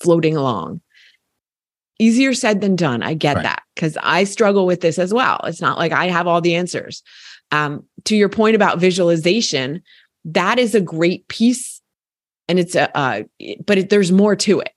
[0.00, 0.80] floating along.
[1.98, 3.02] Easier said than done.
[3.02, 3.42] I get right.
[3.44, 5.40] that because i struggle with this as well.
[5.44, 7.02] It's not like i have all the answers.
[7.50, 9.82] Um, to your point about visualization
[10.24, 11.80] that is a great piece
[12.48, 13.22] and it's a uh,
[13.66, 14.72] but it, there's more to it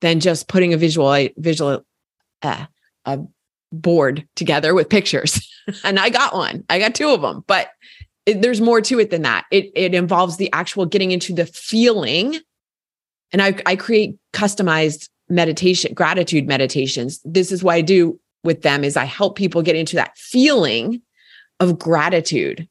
[0.00, 1.84] than just putting a visual visual
[2.42, 2.66] uh,
[3.04, 3.20] a
[3.72, 5.48] board together with pictures.
[5.84, 6.64] and I got one.
[6.68, 7.70] I got two of them, but
[8.26, 9.46] it, there's more to it than that.
[9.50, 12.38] It it involves the actual getting into the feeling.
[13.32, 17.20] And I I create customized meditation, gratitude meditations.
[17.24, 21.00] This is what I do with them is I help people get into that feeling
[21.60, 22.68] of gratitude.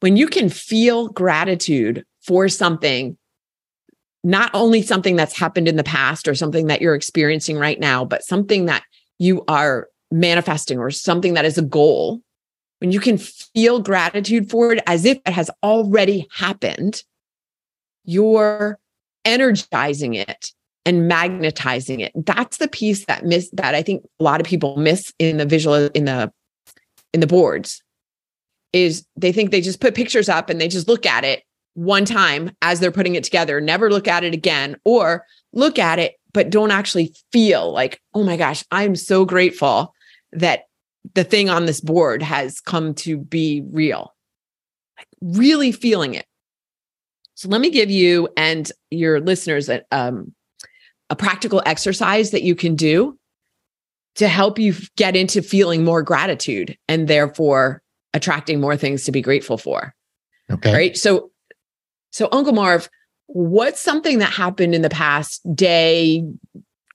[0.00, 3.16] When you can feel gratitude for something
[4.26, 8.04] not only something that's happened in the past or something that you're experiencing right now,
[8.04, 8.82] but something that
[9.18, 12.20] you are manifesting or something that is a goal,
[12.80, 17.02] when you can feel gratitude for it as if it has already happened,
[18.04, 18.78] you're
[19.24, 20.52] energizing it
[20.84, 22.12] and magnetizing it.
[22.14, 25.46] That's the piece that miss that I think a lot of people miss in the
[25.46, 26.32] visual in the
[27.12, 27.82] in the boards
[28.72, 31.42] is they think they just put pictures up and they just look at it
[31.74, 35.98] one time as they're putting it together, never look at it again, or look at
[35.98, 39.94] it, but don't actually feel like, oh my gosh, I'm so grateful
[40.32, 40.64] that
[41.14, 44.14] the thing on this board has come to be real.
[44.98, 46.26] Like really feeling it.
[47.34, 50.34] So let me give you and your listeners a, um,
[51.10, 53.18] a practical exercise that you can do
[54.16, 57.82] to help you get into feeling more gratitude and therefore
[58.14, 59.94] attracting more things to be grateful for.
[60.50, 60.72] Okay.
[60.72, 60.96] Right.
[60.96, 61.30] So,
[62.10, 62.88] so Uncle Marv,
[63.26, 66.24] what's something that happened in the past day,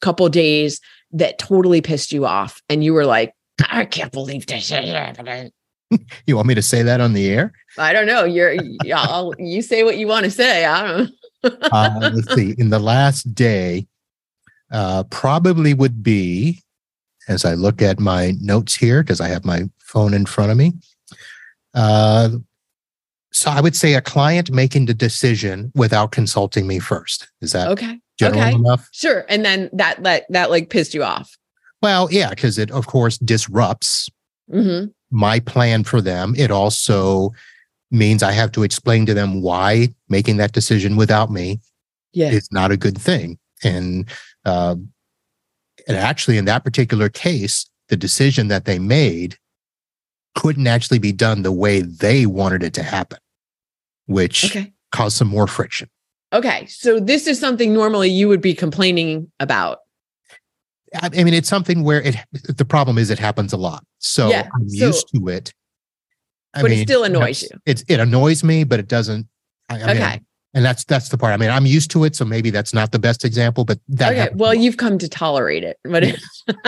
[0.02, 0.82] couple days
[1.14, 3.34] that totally pissed you off and you were like,
[3.70, 5.52] I can't believe this is happening.
[6.26, 7.54] you want me to say that on the air?
[7.78, 8.24] I don't know.
[8.24, 8.56] You're
[8.94, 10.66] I'll, you say what you want to say.
[10.66, 11.12] I don't
[11.44, 12.56] uh, let's see.
[12.58, 13.88] In the last day,
[14.72, 16.62] uh, probably would be,
[17.28, 20.58] as I look at my notes here, because I have my phone in front of
[20.58, 20.74] me.
[21.74, 22.30] Uh,
[23.34, 27.30] so I would say a client making the decision without consulting me first.
[27.42, 28.00] Is that Okay.
[28.22, 28.56] General okay.
[28.56, 28.90] enough?
[28.92, 29.26] Sure.
[29.30, 31.38] And then that that that like pissed you off.
[31.82, 34.10] Well, yeah, because it of course disrupts
[34.50, 36.34] hmm my plan for them.
[36.38, 37.34] It also
[37.92, 41.60] means I have to explain to them why making that decision without me
[42.14, 42.32] Yeah.
[42.32, 43.38] is not a good thing.
[43.64, 44.10] And
[44.46, 44.76] uh,
[45.88, 49.36] and actually, in that particular case, the decision that they made
[50.36, 53.20] couldn't actually be done the way they wanted it to happen,
[54.06, 54.72] which okay.
[54.92, 55.90] caused some more friction.
[56.34, 56.66] Okay.
[56.68, 59.80] So this is something normally you would be complaining about.
[61.02, 62.16] I mean, it's something where it.
[62.32, 65.54] The problem is it happens a lot, so Yeah, I'm so- used to it.
[66.54, 67.50] I But it still annoys you.
[67.66, 69.26] It's it annoys me, but it doesn't.
[69.70, 70.22] I, I mean, Okay.
[70.54, 71.34] And that's that's the part.
[71.34, 74.12] I mean, I'm used to it, so maybe that's not the best example, but that.
[74.12, 74.30] okay.
[74.36, 76.04] Well, you've come to tolerate it, but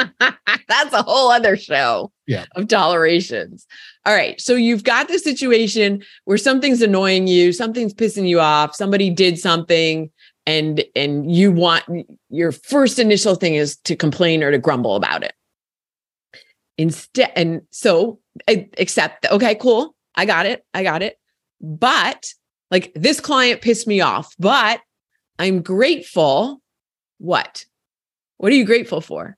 [0.67, 2.45] that's a whole other show Yeah.
[2.55, 3.67] of tolerations.
[4.05, 4.39] All right.
[4.39, 9.37] So you've got the situation where something's annoying you, something's pissing you off, somebody did
[9.37, 10.09] something
[10.45, 11.83] and and you want
[12.29, 15.33] your first initial thing is to complain or to grumble about it.
[16.77, 19.95] Instead and so I accept okay, cool.
[20.15, 20.65] I got it.
[20.73, 21.17] I got it.
[21.61, 22.33] But
[22.73, 24.81] like this client pissed me off, but
[25.38, 26.59] I'm grateful.
[27.19, 27.65] What?
[28.38, 29.38] What are you grateful for?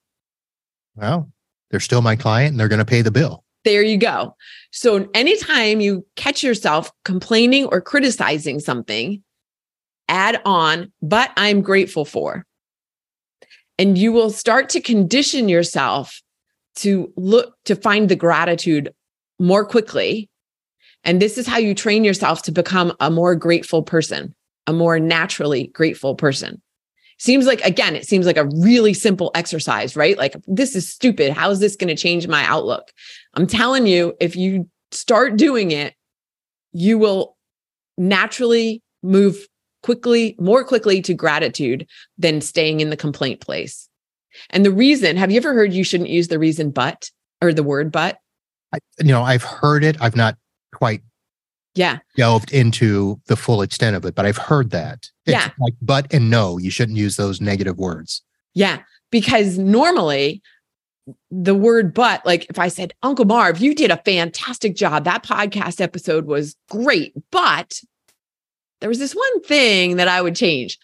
[0.96, 1.30] well,
[1.70, 3.44] they're still my client, and they're going to pay the bill.
[3.66, 4.36] There you go.
[4.72, 9.22] So anytime you catch yourself complaining or criticizing something,
[10.08, 12.46] add on, but I'm grateful for.
[13.78, 16.22] And you will start to condition yourself
[16.76, 18.94] to look to find the gratitude
[19.38, 20.30] more quickly.
[21.06, 24.36] And this is how you train yourself to become a more grateful person,
[24.68, 26.62] a more naturally grateful person.
[27.18, 30.18] Seems like, again, it seems like a really simple exercise, right?
[30.18, 31.32] Like, this is stupid.
[31.32, 32.92] How is this going to change my outlook?
[33.36, 35.94] I'm telling you, if you start doing it,
[36.74, 37.38] you will
[37.98, 39.48] naturally move
[39.82, 41.88] quickly, more quickly to gratitude
[42.18, 43.88] than staying in the complaint place.
[44.50, 47.10] And the reason, have you ever heard you shouldn't use the reason but
[47.42, 48.18] or the word but?
[48.74, 49.96] I, you know, I've heard it.
[50.02, 50.36] I've not
[50.76, 51.02] quite
[51.74, 52.00] Yeah.
[52.16, 55.10] delved into the full extent of it, but I've heard that.
[55.26, 55.50] It's Yeah.
[55.60, 58.22] like but and no, you shouldn't use those negative words.
[58.54, 58.82] Yeah.
[59.12, 60.42] Because normally
[61.30, 65.04] the word but, like if I said, Uncle Marv, you did a fantastic job.
[65.04, 67.80] That podcast episode was great, but
[68.82, 70.80] there was this one thing that I would change.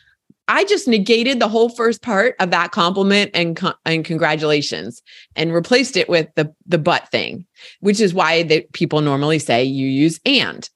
[0.47, 5.01] I just negated the whole first part of that compliment and and congratulations
[5.35, 7.45] and replaced it with the the but thing,
[7.79, 10.69] which is why that people normally say you use and.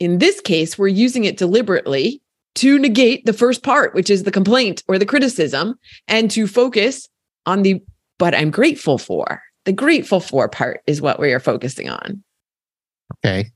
[0.00, 2.20] In this case, we're using it deliberately
[2.56, 7.08] to negate the first part, which is the complaint or the criticism, and to focus
[7.46, 7.82] on the
[8.18, 9.42] but I'm grateful for.
[9.64, 12.22] The grateful for part is what we are focusing on.
[13.16, 13.50] Okay.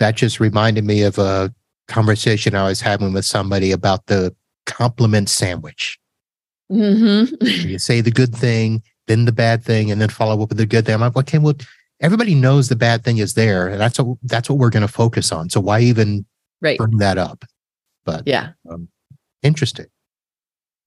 [0.00, 1.54] That just reminded me of a
[1.88, 4.34] conversation I was having with somebody about the
[4.66, 5.98] compliment sandwich.
[6.70, 7.68] Mm-hmm.
[7.68, 10.66] You say the good thing, then the bad thing, and then follow up with the
[10.66, 10.94] good thing.
[10.94, 11.54] I'm like, okay, well,
[12.00, 13.68] everybody knows the bad thing is there.
[13.68, 15.50] And that's what that's what we're going to focus on.
[15.50, 16.26] So why even
[16.60, 16.78] Right.
[16.78, 17.44] bring that up?
[18.04, 18.52] But Yeah.
[19.42, 19.86] interesting.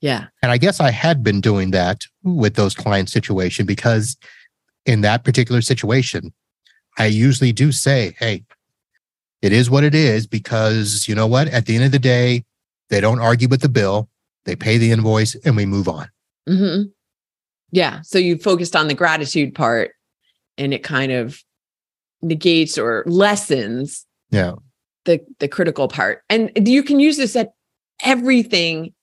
[0.01, 0.27] Yeah.
[0.41, 4.17] And I guess I had been doing that with those client situation because
[4.85, 6.33] in that particular situation,
[6.97, 8.43] I usually do say, hey,
[9.41, 11.47] it is what it is because you know what?
[11.49, 12.43] At the end of the day,
[12.89, 14.09] they don't argue with the bill,
[14.45, 16.07] they pay the invoice, and we move on.
[16.47, 16.83] hmm
[17.71, 18.01] Yeah.
[18.01, 19.91] So you focused on the gratitude part
[20.57, 21.41] and it kind of
[22.21, 24.53] negates or lessens Yeah.
[25.05, 26.23] the the critical part.
[26.29, 27.51] And you can use this at
[28.03, 28.93] everything,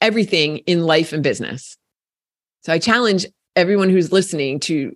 [0.00, 1.76] everything in life and business.
[2.62, 4.92] So I challenge everyone who's listening to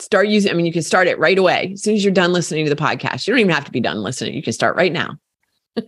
[0.00, 0.50] start using.
[0.50, 1.70] I mean, you can start it right away.
[1.74, 3.80] As soon as you're done listening to the podcast, you don't even have to be
[3.80, 4.34] done listening.
[4.34, 5.10] You can start right now.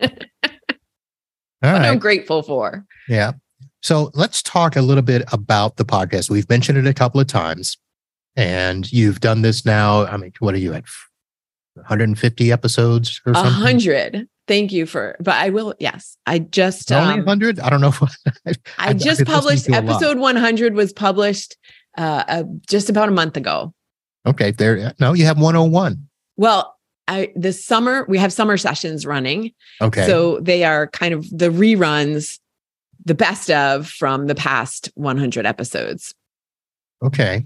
[1.66, 2.84] All What I'm grateful for.
[3.08, 3.32] Yeah.
[3.82, 6.30] So let's talk a little bit about the podcast.
[6.30, 7.76] We've mentioned it a couple of times,
[8.36, 10.06] and you've done this now.
[10.06, 10.84] I mean, what are you at?
[11.74, 13.52] 150 episodes or something?
[13.52, 14.28] hundred.
[14.48, 15.74] Thank you for, but I will.
[15.80, 17.58] Yes, I just Only um, 100?
[17.60, 17.88] I don't know.
[17.88, 18.02] If,
[18.78, 19.96] I I've- just listening published to a lot.
[19.96, 21.56] episode 100 was published
[21.98, 23.74] uh, uh, just about a month ago.
[24.24, 24.94] Okay, there.
[25.00, 26.08] No, you have 101.
[26.36, 26.75] Well,
[27.08, 30.06] I this summer we have summer sessions running, Okay.
[30.06, 32.38] so they are kind of the reruns,
[33.04, 36.14] the best of from the past 100 episodes.
[37.04, 37.44] okay.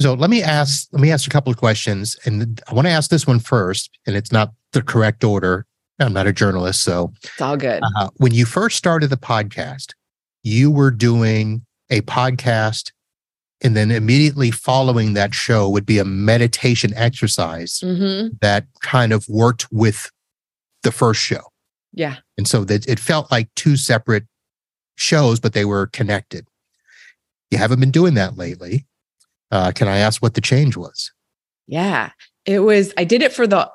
[0.00, 0.88] So let me ask.
[0.92, 3.90] Let me ask a couple of questions, and I want to ask this one first,
[4.06, 5.66] and it's not the correct order.
[6.00, 7.80] I'm not a journalist, so It's all good.
[7.98, 9.92] uh, when you first started the podcast,
[10.42, 12.90] you were doing a podcast
[13.64, 18.36] and then immediately following that show would be a meditation exercise Mm-hmm.
[18.40, 20.10] that kind of worked with
[20.84, 21.40] the first show.
[21.92, 22.16] Yeah.
[22.36, 24.24] And so that it felt like two separate
[24.96, 26.46] shows, but they were connected.
[27.50, 28.86] You haven't been doing that lately.
[29.50, 31.10] Uh, can I ask what the change was?
[31.66, 32.10] Yeah.
[32.44, 33.70] It was, I did it for the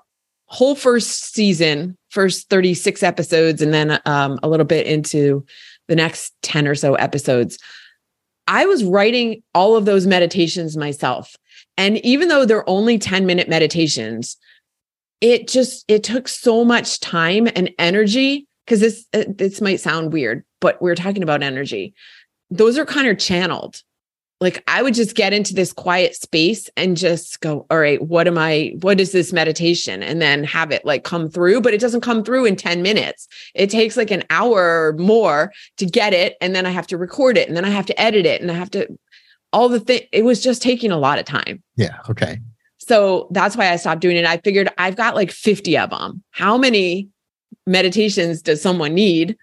[0.46, 5.46] whole first season, first 36 episodes, and then um, a little bit into
[5.88, 7.58] the next 10 or so episodes.
[8.50, 11.36] I was writing all of those meditations myself.
[11.78, 14.38] And even though they're only 10 minute meditations,
[15.22, 20.12] it just it took so much time and energy because this uh, this might sound
[20.12, 21.94] weird, but we're talking about energy.
[22.50, 23.82] Those are kind of channeled
[24.42, 28.26] like I would just get into this quiet space and just go, all right, what
[28.26, 30.02] am I, what is this meditation?
[30.02, 33.28] And then have it like come through, but it doesn't come through in 10 minutes.
[33.54, 36.38] It takes like an hour or more to get it.
[36.40, 38.50] And then I have to record it and then I have to edit it and
[38.50, 38.88] I have to,
[39.52, 40.02] all the thing.
[40.14, 41.62] It was just taking a lot of time.
[41.76, 41.98] Yeah.
[42.10, 42.40] Okay.
[42.78, 44.26] So that's why I stopped doing it.
[44.26, 46.24] I figured I've got like 50 of them.
[46.32, 47.10] How many
[47.68, 49.36] meditations does someone need?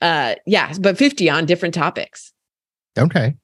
[0.00, 2.32] Uh, yeah, but 50 on different topics.
[2.98, 3.36] Okay.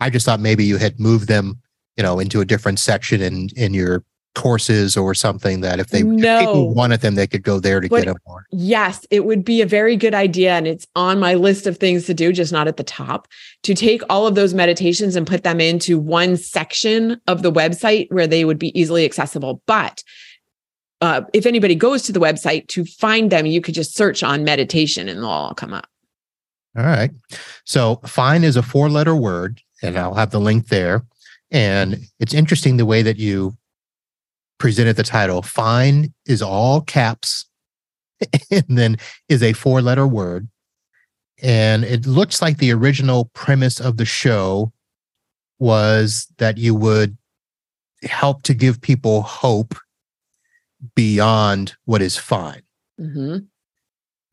[0.00, 1.60] I just thought maybe you had moved them,
[1.96, 4.04] you know, into a different section in in your
[4.34, 7.88] courses or something that if they if people wanted them, they could go there to
[7.88, 8.46] But- get them more.
[8.50, 10.54] Yes, it would be a very good idea.
[10.54, 13.28] And it's on my list of things to do, just not at the top,
[13.62, 18.10] to take all of those meditations and put them into one section of the website
[18.10, 19.62] where they would be easily accessible.
[19.66, 20.02] But
[21.00, 24.42] uh, if anybody goes to the website to find them, you could just search on
[24.42, 25.86] meditation and they'll all come up.
[26.76, 27.10] All right.
[27.64, 31.04] So fine is a four letter word, and I'll have the link there.
[31.50, 33.56] And it's interesting the way that you
[34.58, 35.42] presented the title.
[35.42, 37.46] Fine is all caps
[38.50, 38.96] and then
[39.28, 40.48] is a four letter word.
[41.42, 44.72] And it looks like the original premise of the show
[45.58, 47.16] was that you would
[48.02, 49.74] help to give people hope
[50.94, 52.62] beyond what is fine
[53.00, 53.46] Mhm.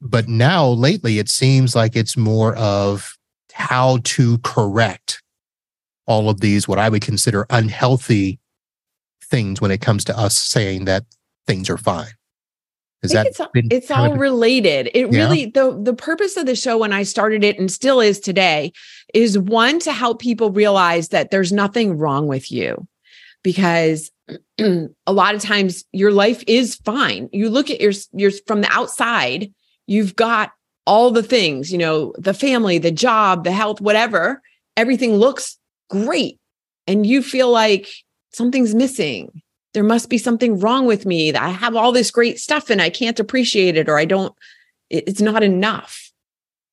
[0.02, 3.18] but now lately it seems like it's more of
[3.54, 5.20] how to correct
[6.12, 8.38] all of these what i would consider unhealthy
[9.24, 11.04] things when it comes to us saying that
[11.47, 12.12] things are fine
[13.02, 14.91] is that it's, it's all of- related.
[14.93, 15.24] It Yeah.
[15.24, 18.71] really the the purpose of the show when I started it and still is today
[19.13, 22.88] is one to help people realize that there's nothing wrong with you
[23.43, 24.12] because
[24.60, 27.28] a lot of times your life is fine.
[27.32, 29.52] You look at your your from the outside,
[29.88, 30.52] you've got
[30.86, 34.43] all the things, you know, the family, the job, the health, whatever.
[34.78, 35.58] Everything looks
[35.91, 36.39] great
[36.88, 37.88] and you feel like
[38.32, 39.41] something's missing
[39.73, 42.82] there must be something wrong with me that I have all this great stuff and
[42.82, 44.36] I can't appreciate it or I don't,
[44.89, 46.12] it- it's not enough.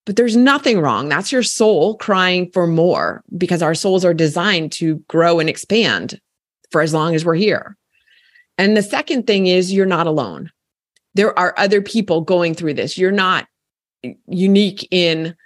[0.04, 1.08] But there's nothing wrong.
[1.08, 6.18] That's your soul crying for more because our souls are designed to grow and expand
[6.70, 7.76] for as long as we're here.
[8.56, 10.50] And the second thing is you're not alone.
[11.14, 12.96] There are other people going through this.
[12.96, 13.46] You're not
[14.26, 15.36] unique in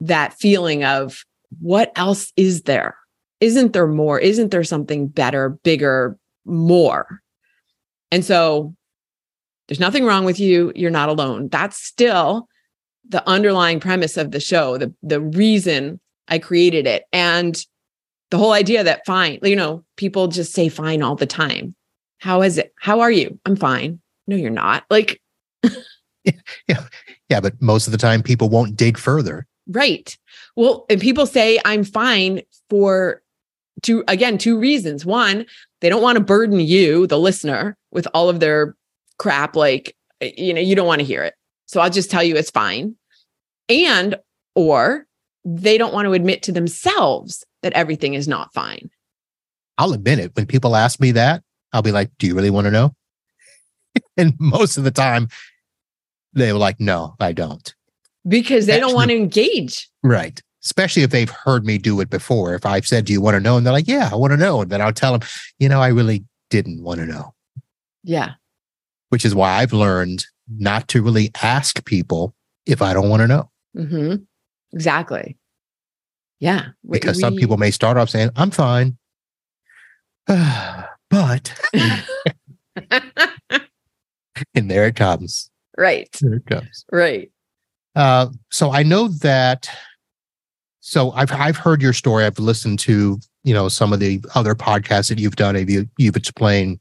[0.00, 1.24] that feeling of
[1.60, 2.96] what else is there?
[3.40, 4.18] Isn't there more?
[4.18, 7.22] Isn't there something better, bigger, more.
[8.10, 8.74] And so
[9.68, 10.72] there's nothing wrong with you.
[10.74, 11.48] You're not alone.
[11.48, 12.48] That's still
[13.08, 17.04] the underlying premise of the show, the, the reason I created it.
[17.12, 17.62] And
[18.30, 21.74] the whole idea that fine, you know, people just say fine all the time.
[22.18, 22.72] How is it?
[22.80, 23.38] How are you?
[23.46, 24.00] I'm fine.
[24.26, 24.84] No, you're not.
[24.90, 25.20] Like,
[26.24, 26.84] yeah
[27.30, 30.16] yeah, but most of the time people won't dig further Right.
[30.58, 33.22] Well, and people say I'm fine for
[33.82, 35.06] two again, two reasons.
[35.06, 35.46] One,
[35.80, 38.74] they don't want to burden you, the listener, with all of their
[39.18, 41.34] crap like you know, you don't want to hear it.
[41.66, 42.96] So I'll just tell you it's fine.
[43.68, 44.16] And
[44.56, 45.06] or
[45.44, 48.90] they don't want to admit to themselves that everything is not fine.
[49.78, 52.64] i'll admit it when people ask me that i'll be like do you really want
[52.64, 52.92] to know
[54.16, 55.28] and most of the time
[56.32, 57.76] they were like no i don't
[58.26, 59.88] Because they don't want to engage.
[60.02, 60.42] Right.
[60.68, 62.54] Especially if they've heard me do it before.
[62.54, 63.56] If I've said, Do you want to know?
[63.56, 64.60] And they're like, Yeah, I want to know.
[64.60, 65.26] And then I'll tell them,
[65.58, 67.32] You know, I really didn't want to know,
[68.04, 68.32] Yeah.
[69.08, 72.34] which is why I've learned not to really ask people
[72.66, 73.50] if I don't want to know.
[73.74, 74.16] Mm-hmm.
[74.74, 75.38] Exactly.
[76.38, 76.66] Yeah.
[76.82, 78.98] We- Because some we- people may start off saying, I'm fine.
[80.26, 81.58] but,
[84.54, 85.50] and there it comes.
[85.78, 86.08] right.
[86.20, 86.84] There it comes.
[86.92, 87.30] Right.
[87.96, 89.68] Uh, so I know that.
[90.88, 92.24] So I've I've heard your story.
[92.24, 95.54] I've listened to you know some of the other podcasts that you've done.
[95.54, 96.80] Have you you've explained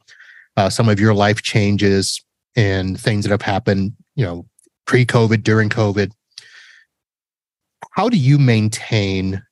[0.56, 2.24] uh, some of your life changes
[2.56, 3.92] and things that have happened.
[4.16, 4.46] You know,
[4.86, 6.14] pre-COVID, during COVID.
[7.92, 9.44] how do you maintain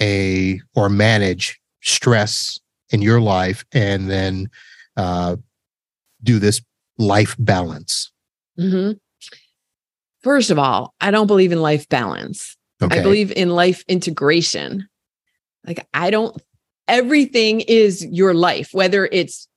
[0.00, 4.48] a or manage stress in your life and then
[4.96, 5.36] uh,
[6.22, 6.62] do this
[6.96, 8.10] life balance?
[8.58, 8.92] Mm-hmm.
[10.22, 12.56] First of all, I don't believe in life balance.
[12.82, 12.98] Okay.
[12.98, 14.88] I believe in life integration.
[15.66, 16.40] Like, I don't,
[16.88, 19.48] everything is your life, whether it's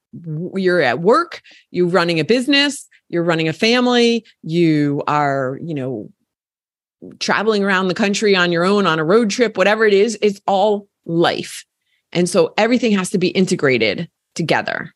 [0.56, 6.10] you're at work, you're running a business, you're running a family, you are, you know,
[7.20, 10.42] traveling around the country on your own on a road trip, whatever it is, it's
[10.48, 11.66] all life.
[12.12, 14.94] And so everything has to be integrated together.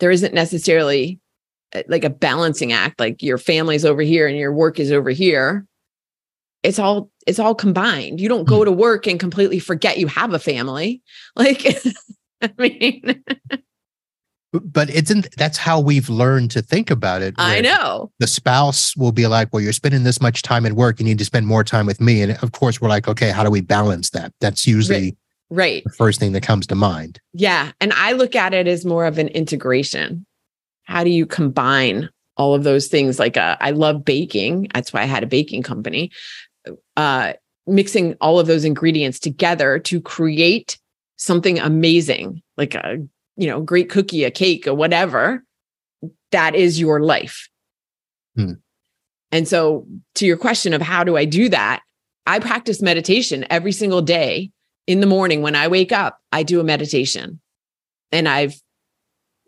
[0.00, 1.20] There isn't necessarily
[1.74, 5.10] uh, like a balancing act, like your family's over here and your work is over
[5.10, 5.66] here.
[6.62, 8.20] It's all it's all combined.
[8.20, 8.64] You don't go Hmm.
[8.66, 11.02] to work and completely forget you have a family.
[11.36, 11.64] Like
[12.42, 13.22] I mean,
[14.52, 17.34] but isn't that's how we've learned to think about it?
[17.38, 18.10] I know.
[18.18, 20.98] The spouse will be like, "Well, you're spending this much time at work.
[21.00, 23.44] You need to spend more time with me." And of course, we're like, "Okay, how
[23.44, 25.16] do we balance that?" That's usually
[25.50, 25.82] Right.
[25.84, 27.18] the first thing that comes to mind.
[27.32, 27.72] Yeah.
[27.80, 30.26] And I look at it as more of an integration.
[30.84, 33.18] How do you combine all of those things?
[33.18, 34.68] Like, uh, I love baking.
[34.74, 36.10] That's why I had a baking company.
[36.96, 37.32] Uh,
[37.66, 40.78] mixing all of those ingredients together to create
[41.16, 42.98] something amazing, like a
[43.36, 45.44] you know great cookie, a cake, or whatever.
[46.30, 47.48] That is your life.
[48.36, 48.54] Hmm.
[49.30, 49.86] And so,
[50.16, 51.82] to your question of how do I do that,
[52.26, 54.50] I practice meditation every single day
[54.86, 57.40] in the morning when I wake up, I do a meditation.
[58.10, 58.54] And I've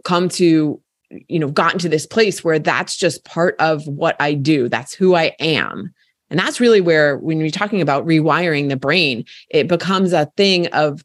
[0.05, 4.35] come to, you know, gotten to this place where that's just part of what I
[4.35, 4.69] do.
[4.69, 5.93] That's who I am.
[6.35, 10.67] And that's really where, when you're talking about rewiring the brain, it becomes a thing
[10.73, 11.05] of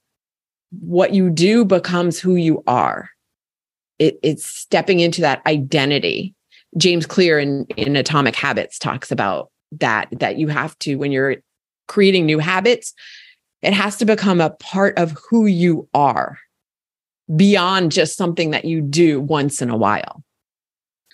[0.72, 3.12] what you do becomes who you are.
[4.00, 6.34] It, it's stepping into that identity.
[6.80, 11.36] James Clear in, in Atomic Habits talks about that, that you have to, when you're
[11.88, 12.96] creating new habits,
[13.62, 16.40] it has to become a part of who you are
[17.36, 20.24] beyond just something that you do once in a while.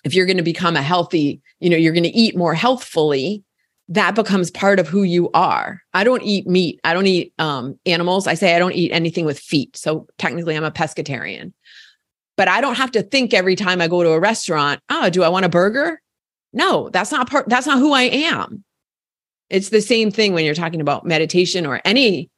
[0.06, 3.44] If you're going to become a healthy, you know, you're going to eat more healthfully,
[3.90, 5.82] that becomes part of who you are.
[5.94, 6.80] I don't eat meat.
[6.84, 8.26] I don't eat um, animals.
[8.28, 9.78] I say I don't eat anything with feet.
[9.78, 11.54] So technically, I'm a pescatarian.
[12.38, 15.24] But I don't have to think every time I go to a restaurant, oh, do
[15.24, 16.02] I want a burger?
[16.52, 18.64] No, that's not part, that's not who I am.
[19.50, 22.30] It's the same thing when you're talking about meditation or any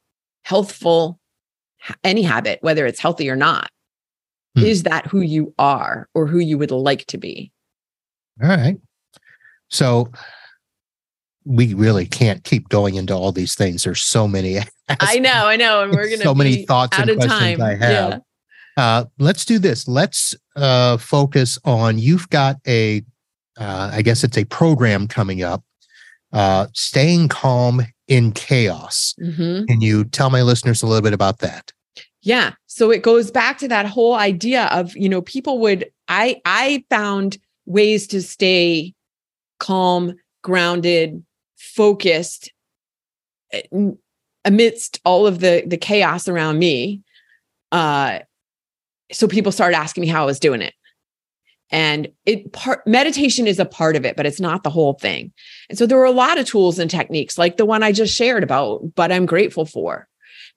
[0.44, 1.18] healthful
[2.02, 3.70] any habit whether it's healthy or not
[4.56, 4.64] Hmm.
[4.64, 7.52] is that who you are or who you would like to be
[8.42, 8.78] All right.
[9.68, 10.10] So
[11.48, 13.84] we really can't keep going into all these things.
[13.84, 14.58] There's so many.
[15.00, 17.60] i know i know and we're gonna so many thoughts out and of questions time
[17.62, 17.80] I have.
[17.80, 18.18] Yeah.
[18.78, 19.88] Uh, let's do this.
[19.88, 21.98] Let's uh, focus on.
[21.98, 23.02] You've got a,
[23.58, 25.64] uh, I guess it's a program coming up.
[26.32, 29.16] Uh, staying calm in chaos.
[29.20, 29.66] Mhm.
[29.66, 31.72] Can you tell my listeners a little bit about that?
[32.22, 32.52] Yeah.
[32.66, 36.84] So it goes back to that whole idea of, you know, people would I I
[36.88, 38.94] found ways to stay
[39.58, 41.24] calm, grounded,
[41.58, 42.52] focused
[43.52, 43.62] eh,
[44.44, 47.02] amidst all of the the chaos around me.
[47.72, 48.20] Uh
[49.10, 50.74] so people started asking me how I was doing it.
[51.70, 55.32] And it part meditation is a part of it, but it's not the whole thing.
[55.68, 58.14] And so there were a lot of tools and techniques like the one I just
[58.14, 60.08] shared about, but I'm grateful for.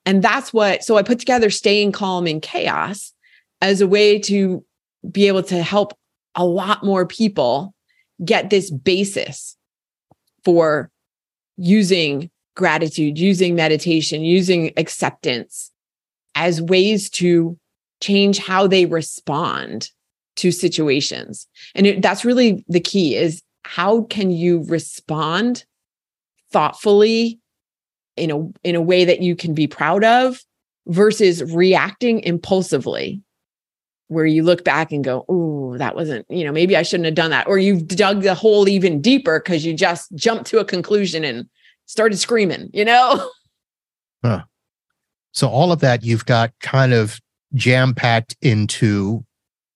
[0.06, 3.14] And that's what, so I put together staying calm in chaos
[3.62, 4.66] as a way to
[5.10, 5.94] be able to help
[6.36, 7.74] a lot more people
[8.24, 9.58] get this basis
[10.44, 10.90] for
[11.58, 15.72] using gratitude, using meditation, using acceptance
[16.36, 17.58] as ways to
[18.02, 19.90] change how they respond
[20.38, 21.48] to situations.
[21.76, 25.66] And it, that's really the key is how can you respond
[26.52, 27.40] thoughtfully
[28.18, 30.40] in a in a way that you can be proud of
[30.88, 33.22] versus reacting impulsively
[34.12, 37.16] where you look back and go, "Oh, that wasn't, you know, maybe I shouldn't have
[37.16, 40.66] done that." Or you've dug the hole even deeper because you just jumped to a
[40.66, 41.48] conclusion and
[41.86, 43.30] started screaming, you know?
[45.34, 47.20] So all of that you've got kind of
[47.54, 49.26] jam packed into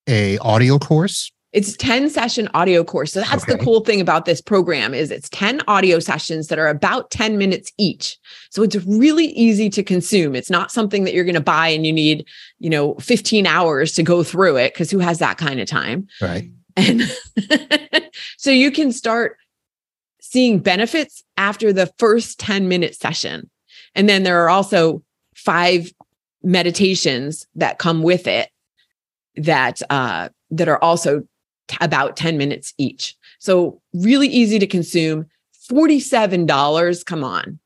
[0.08, 1.32] a audio course.
[1.56, 3.14] It's 10 session audio course.
[3.14, 6.68] So that's the cool thing about this program is it's 10 audio sessions that are
[6.68, 8.18] about 10 minutes each.
[8.50, 10.36] So it's really easy to consume.
[10.36, 12.28] It's not something that you're going to buy and you need,
[12.60, 16.08] you know, 15 hours to go through it because who has that kind of time?
[16.20, 16.52] Right.
[16.76, 17.04] And
[18.38, 19.38] so you can start
[20.20, 23.50] seeing benefits after the first 10 minute session.
[23.96, 25.04] And then there are also
[25.38, 25.90] five
[26.44, 28.50] meditations that come with it
[29.38, 31.24] that uh that are also
[31.68, 33.16] t- about 10 minutes each.
[33.40, 35.28] So really easy to consume,
[35.70, 37.06] $47.
[37.06, 37.60] Come on.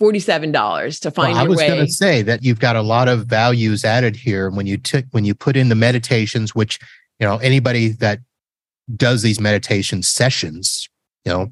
[0.00, 3.26] $47 to find well, I was going to say that you've got a lot of
[3.26, 6.78] values added here when you took when you put in the meditations, which
[7.18, 8.18] you know anybody that
[8.94, 10.88] does these meditation sessions,
[11.24, 11.50] you know,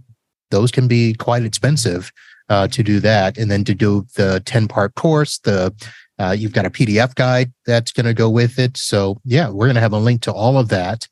[0.51, 2.13] those can be quite expensive
[2.51, 5.75] uh, to do that, and then to do the ten part course, the
[6.19, 8.77] uh, you've got a PDF guide that's going to go with it.
[8.77, 11.09] So yeah, we're going to have a link to all of that.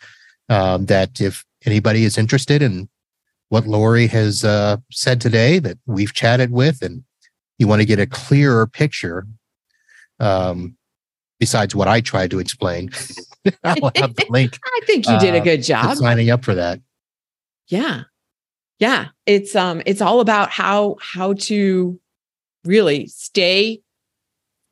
[0.52, 2.88] Um, that if anybody is interested in
[3.48, 7.04] what Lori has uh, said today, that we've chatted with, and
[7.58, 9.26] you want to get a clearer picture,
[10.20, 10.76] um,
[11.40, 12.90] besides what I tried to explain,
[13.64, 14.58] I'll have the link.
[14.64, 15.96] I think you did a uh, good job.
[15.96, 16.80] signing up for that.
[17.68, 18.02] Yeah.
[18.78, 19.08] Yeah.
[19.24, 21.98] It's um it's all about how how to
[22.64, 23.80] really stay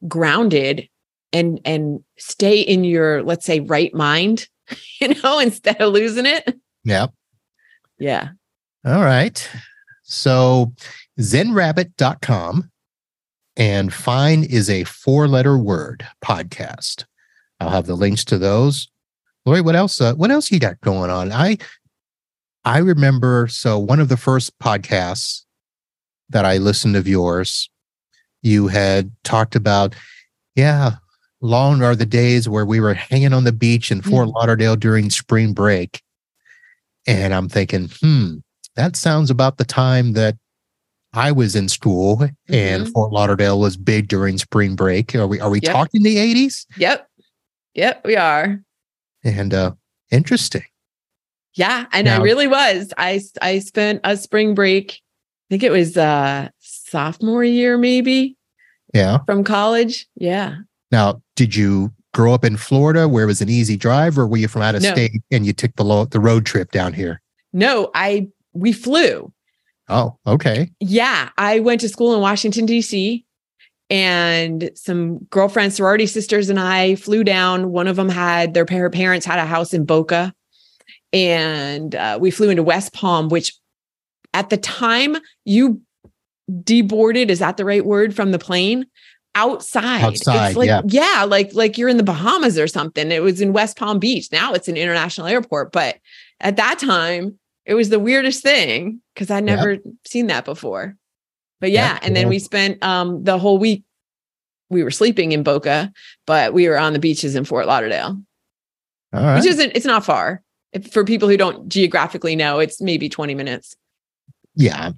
[0.07, 0.91] grounded
[1.33, 4.47] and and stay in your let's say right mind,
[5.01, 6.59] you know, instead of losing it.
[6.85, 7.09] Yeah.
[7.99, 8.31] Yeah.
[8.85, 9.49] All right.
[10.03, 10.73] So
[11.19, 12.71] zenrabbit.com
[13.57, 17.05] and fine is a four letter word podcast.
[17.61, 18.89] I'll have the links to those.
[19.45, 20.01] Lori, what else?
[20.01, 21.33] Uh, what else you got going on?
[21.33, 21.59] I
[22.65, 25.45] I remember so one of the first podcasts
[26.29, 27.71] that I listened of yours,
[28.43, 29.95] you had talked about,
[30.55, 30.97] yeah,
[31.41, 35.11] long are the days where we were hanging on the beach in Fort Lauderdale during
[35.11, 36.03] spring break.
[37.07, 38.37] And I'm thinking, hmm,
[38.77, 40.37] that sounds about the time that
[41.13, 42.93] I was in school and Mhm.
[42.93, 45.15] Fort Lauderdale was big during spring break.
[45.15, 45.73] Are we are we Yep.
[45.73, 46.67] talking the 80s?
[46.77, 47.09] Yep.
[47.75, 48.63] Yep, we are.
[49.25, 49.73] And uh
[50.11, 50.65] interesting.
[51.55, 52.93] Yeah, and I Now- really was.
[52.97, 54.93] I I spent a spring break.
[54.93, 58.37] I think it was uh sophomore year maybe
[58.95, 59.19] Yeah.
[59.27, 60.07] from college.
[60.15, 60.57] Yeah.
[60.93, 64.37] Now, did you grow up in Florida where it was an easy drive or were
[64.37, 64.93] you from out of No.
[64.93, 67.23] state and you took the lo- the road trip down here?
[67.55, 69.33] No, I we flew.
[69.89, 70.71] Oh, okay.
[70.81, 73.25] Yeah, I went to school in Washington D.C.
[73.89, 77.73] and some girlfriends, sorority sisters, and I flew down.
[77.73, 80.35] One of them had their par- parents had a house in Boca,
[81.15, 83.55] and uh, we flew into West Palm, which
[84.35, 85.17] at the time
[85.47, 85.81] you
[86.51, 87.31] deboarded.
[87.31, 88.85] Is that the right word from the plane?
[89.35, 90.83] Outside, Outside, it's like, yeah.
[90.87, 93.13] yeah, like like you're in the Bahamas or something.
[93.13, 94.27] It was in West Palm Beach.
[94.33, 95.99] Now it's an international airport, but
[96.41, 100.97] at that time it was the weirdest thing because I'd never seen that before.
[101.61, 103.85] But Yeah, yeah, and then we spent um the whole week
[104.69, 105.93] we were sleeping in Boca,
[106.27, 108.21] but we were on the beaches in Fort Lauderdale,
[109.13, 109.37] All right.
[109.37, 110.43] which isn't it's not far.
[110.73, 113.77] If, for people who don't geographically know, it's maybe 20 minutes.
[114.55, 114.91] yeah.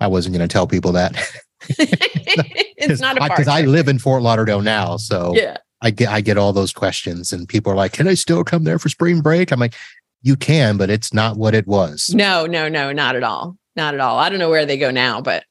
[0.00, 1.14] I wasn't going to tell people that.
[1.78, 5.58] it's not a because I live in Fort Lauderdale now, so yeah.
[5.80, 8.64] I get I get all those questions, and people are like, "Can I still come
[8.64, 9.74] there for spring break?" I'm like,
[10.22, 12.12] "You can, but it's not what it was.
[12.14, 13.56] No, no, no, not at all.
[13.76, 14.18] Not at all.
[14.18, 15.44] I don't know where they go now, but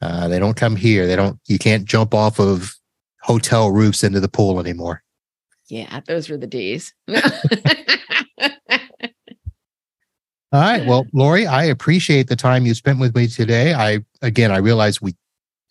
[0.00, 1.06] Uh, they don't come here.
[1.06, 1.38] They don't.
[1.46, 2.74] You can't jump off of
[3.22, 5.02] hotel roofs into the pool anymore."
[5.68, 6.94] yeah, those were the days.
[10.56, 10.86] All right.
[10.86, 13.74] Well, Lori, I appreciate the time you spent with me today.
[13.74, 15.14] I again, I realize we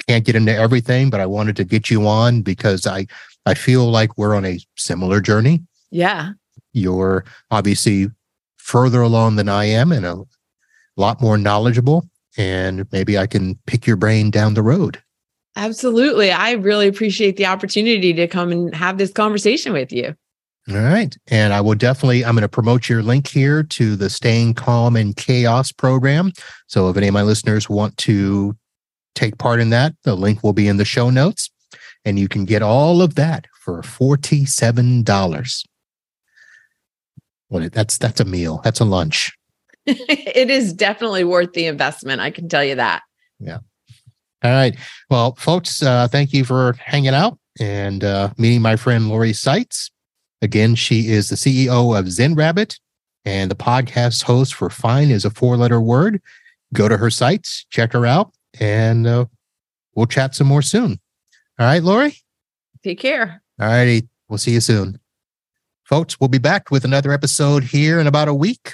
[0.07, 3.07] can't get into everything, but I wanted to get you on because I
[3.47, 5.63] I feel like we're on a similar journey.
[5.89, 6.33] yeah.
[6.71, 8.11] You're obviously
[8.57, 10.23] further along than I am and a
[10.97, 12.07] lot more knowledgeable.
[12.37, 15.01] And maybe I can pick your brain down the road.
[15.55, 16.31] Absolutely.
[16.31, 20.15] I really appreciate the opportunity to come and have this conversation with you.
[20.69, 21.15] All right.
[21.27, 24.97] And I will definitely, I'm going to promote your link here to the Staying Calm
[24.97, 26.31] in Chaos program.
[26.67, 28.57] So if any of my listeners want to
[29.13, 31.51] take part in that, the link will be in the show notes
[32.03, 35.65] and you can get all of that for $47.
[37.49, 38.61] Well, that's, that's a meal.
[38.63, 39.37] That's a lunch.
[39.85, 42.21] it is definitely worth the investment.
[42.21, 43.03] I can tell you that.
[43.39, 43.59] Yeah.
[44.43, 44.75] All right.
[45.11, 49.91] Well, folks, uh, thank you for hanging out and uh, meeting my friend Lori Saitz.
[50.41, 52.79] Again, she is the CEO of Zen Rabbit
[53.25, 56.21] and the podcast host for Fine is a four letter word.
[56.73, 59.25] Go to her sites, check her out, and uh,
[59.95, 60.99] we'll chat some more soon.
[61.59, 62.17] All right, Lori?
[62.83, 63.41] Take care.
[63.59, 64.07] All righty.
[64.27, 64.99] We'll see you soon.
[65.83, 68.73] Folks, we'll be back with another episode here in about a week.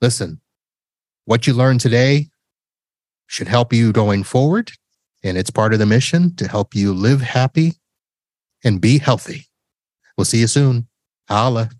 [0.00, 0.40] Listen,
[1.24, 2.28] what you learned today
[3.26, 4.72] should help you going forward.
[5.22, 7.74] And it's part of the mission to help you live happy
[8.62, 9.46] and be healthy.
[10.16, 10.88] We'll see you soon.
[11.28, 11.70] Holla.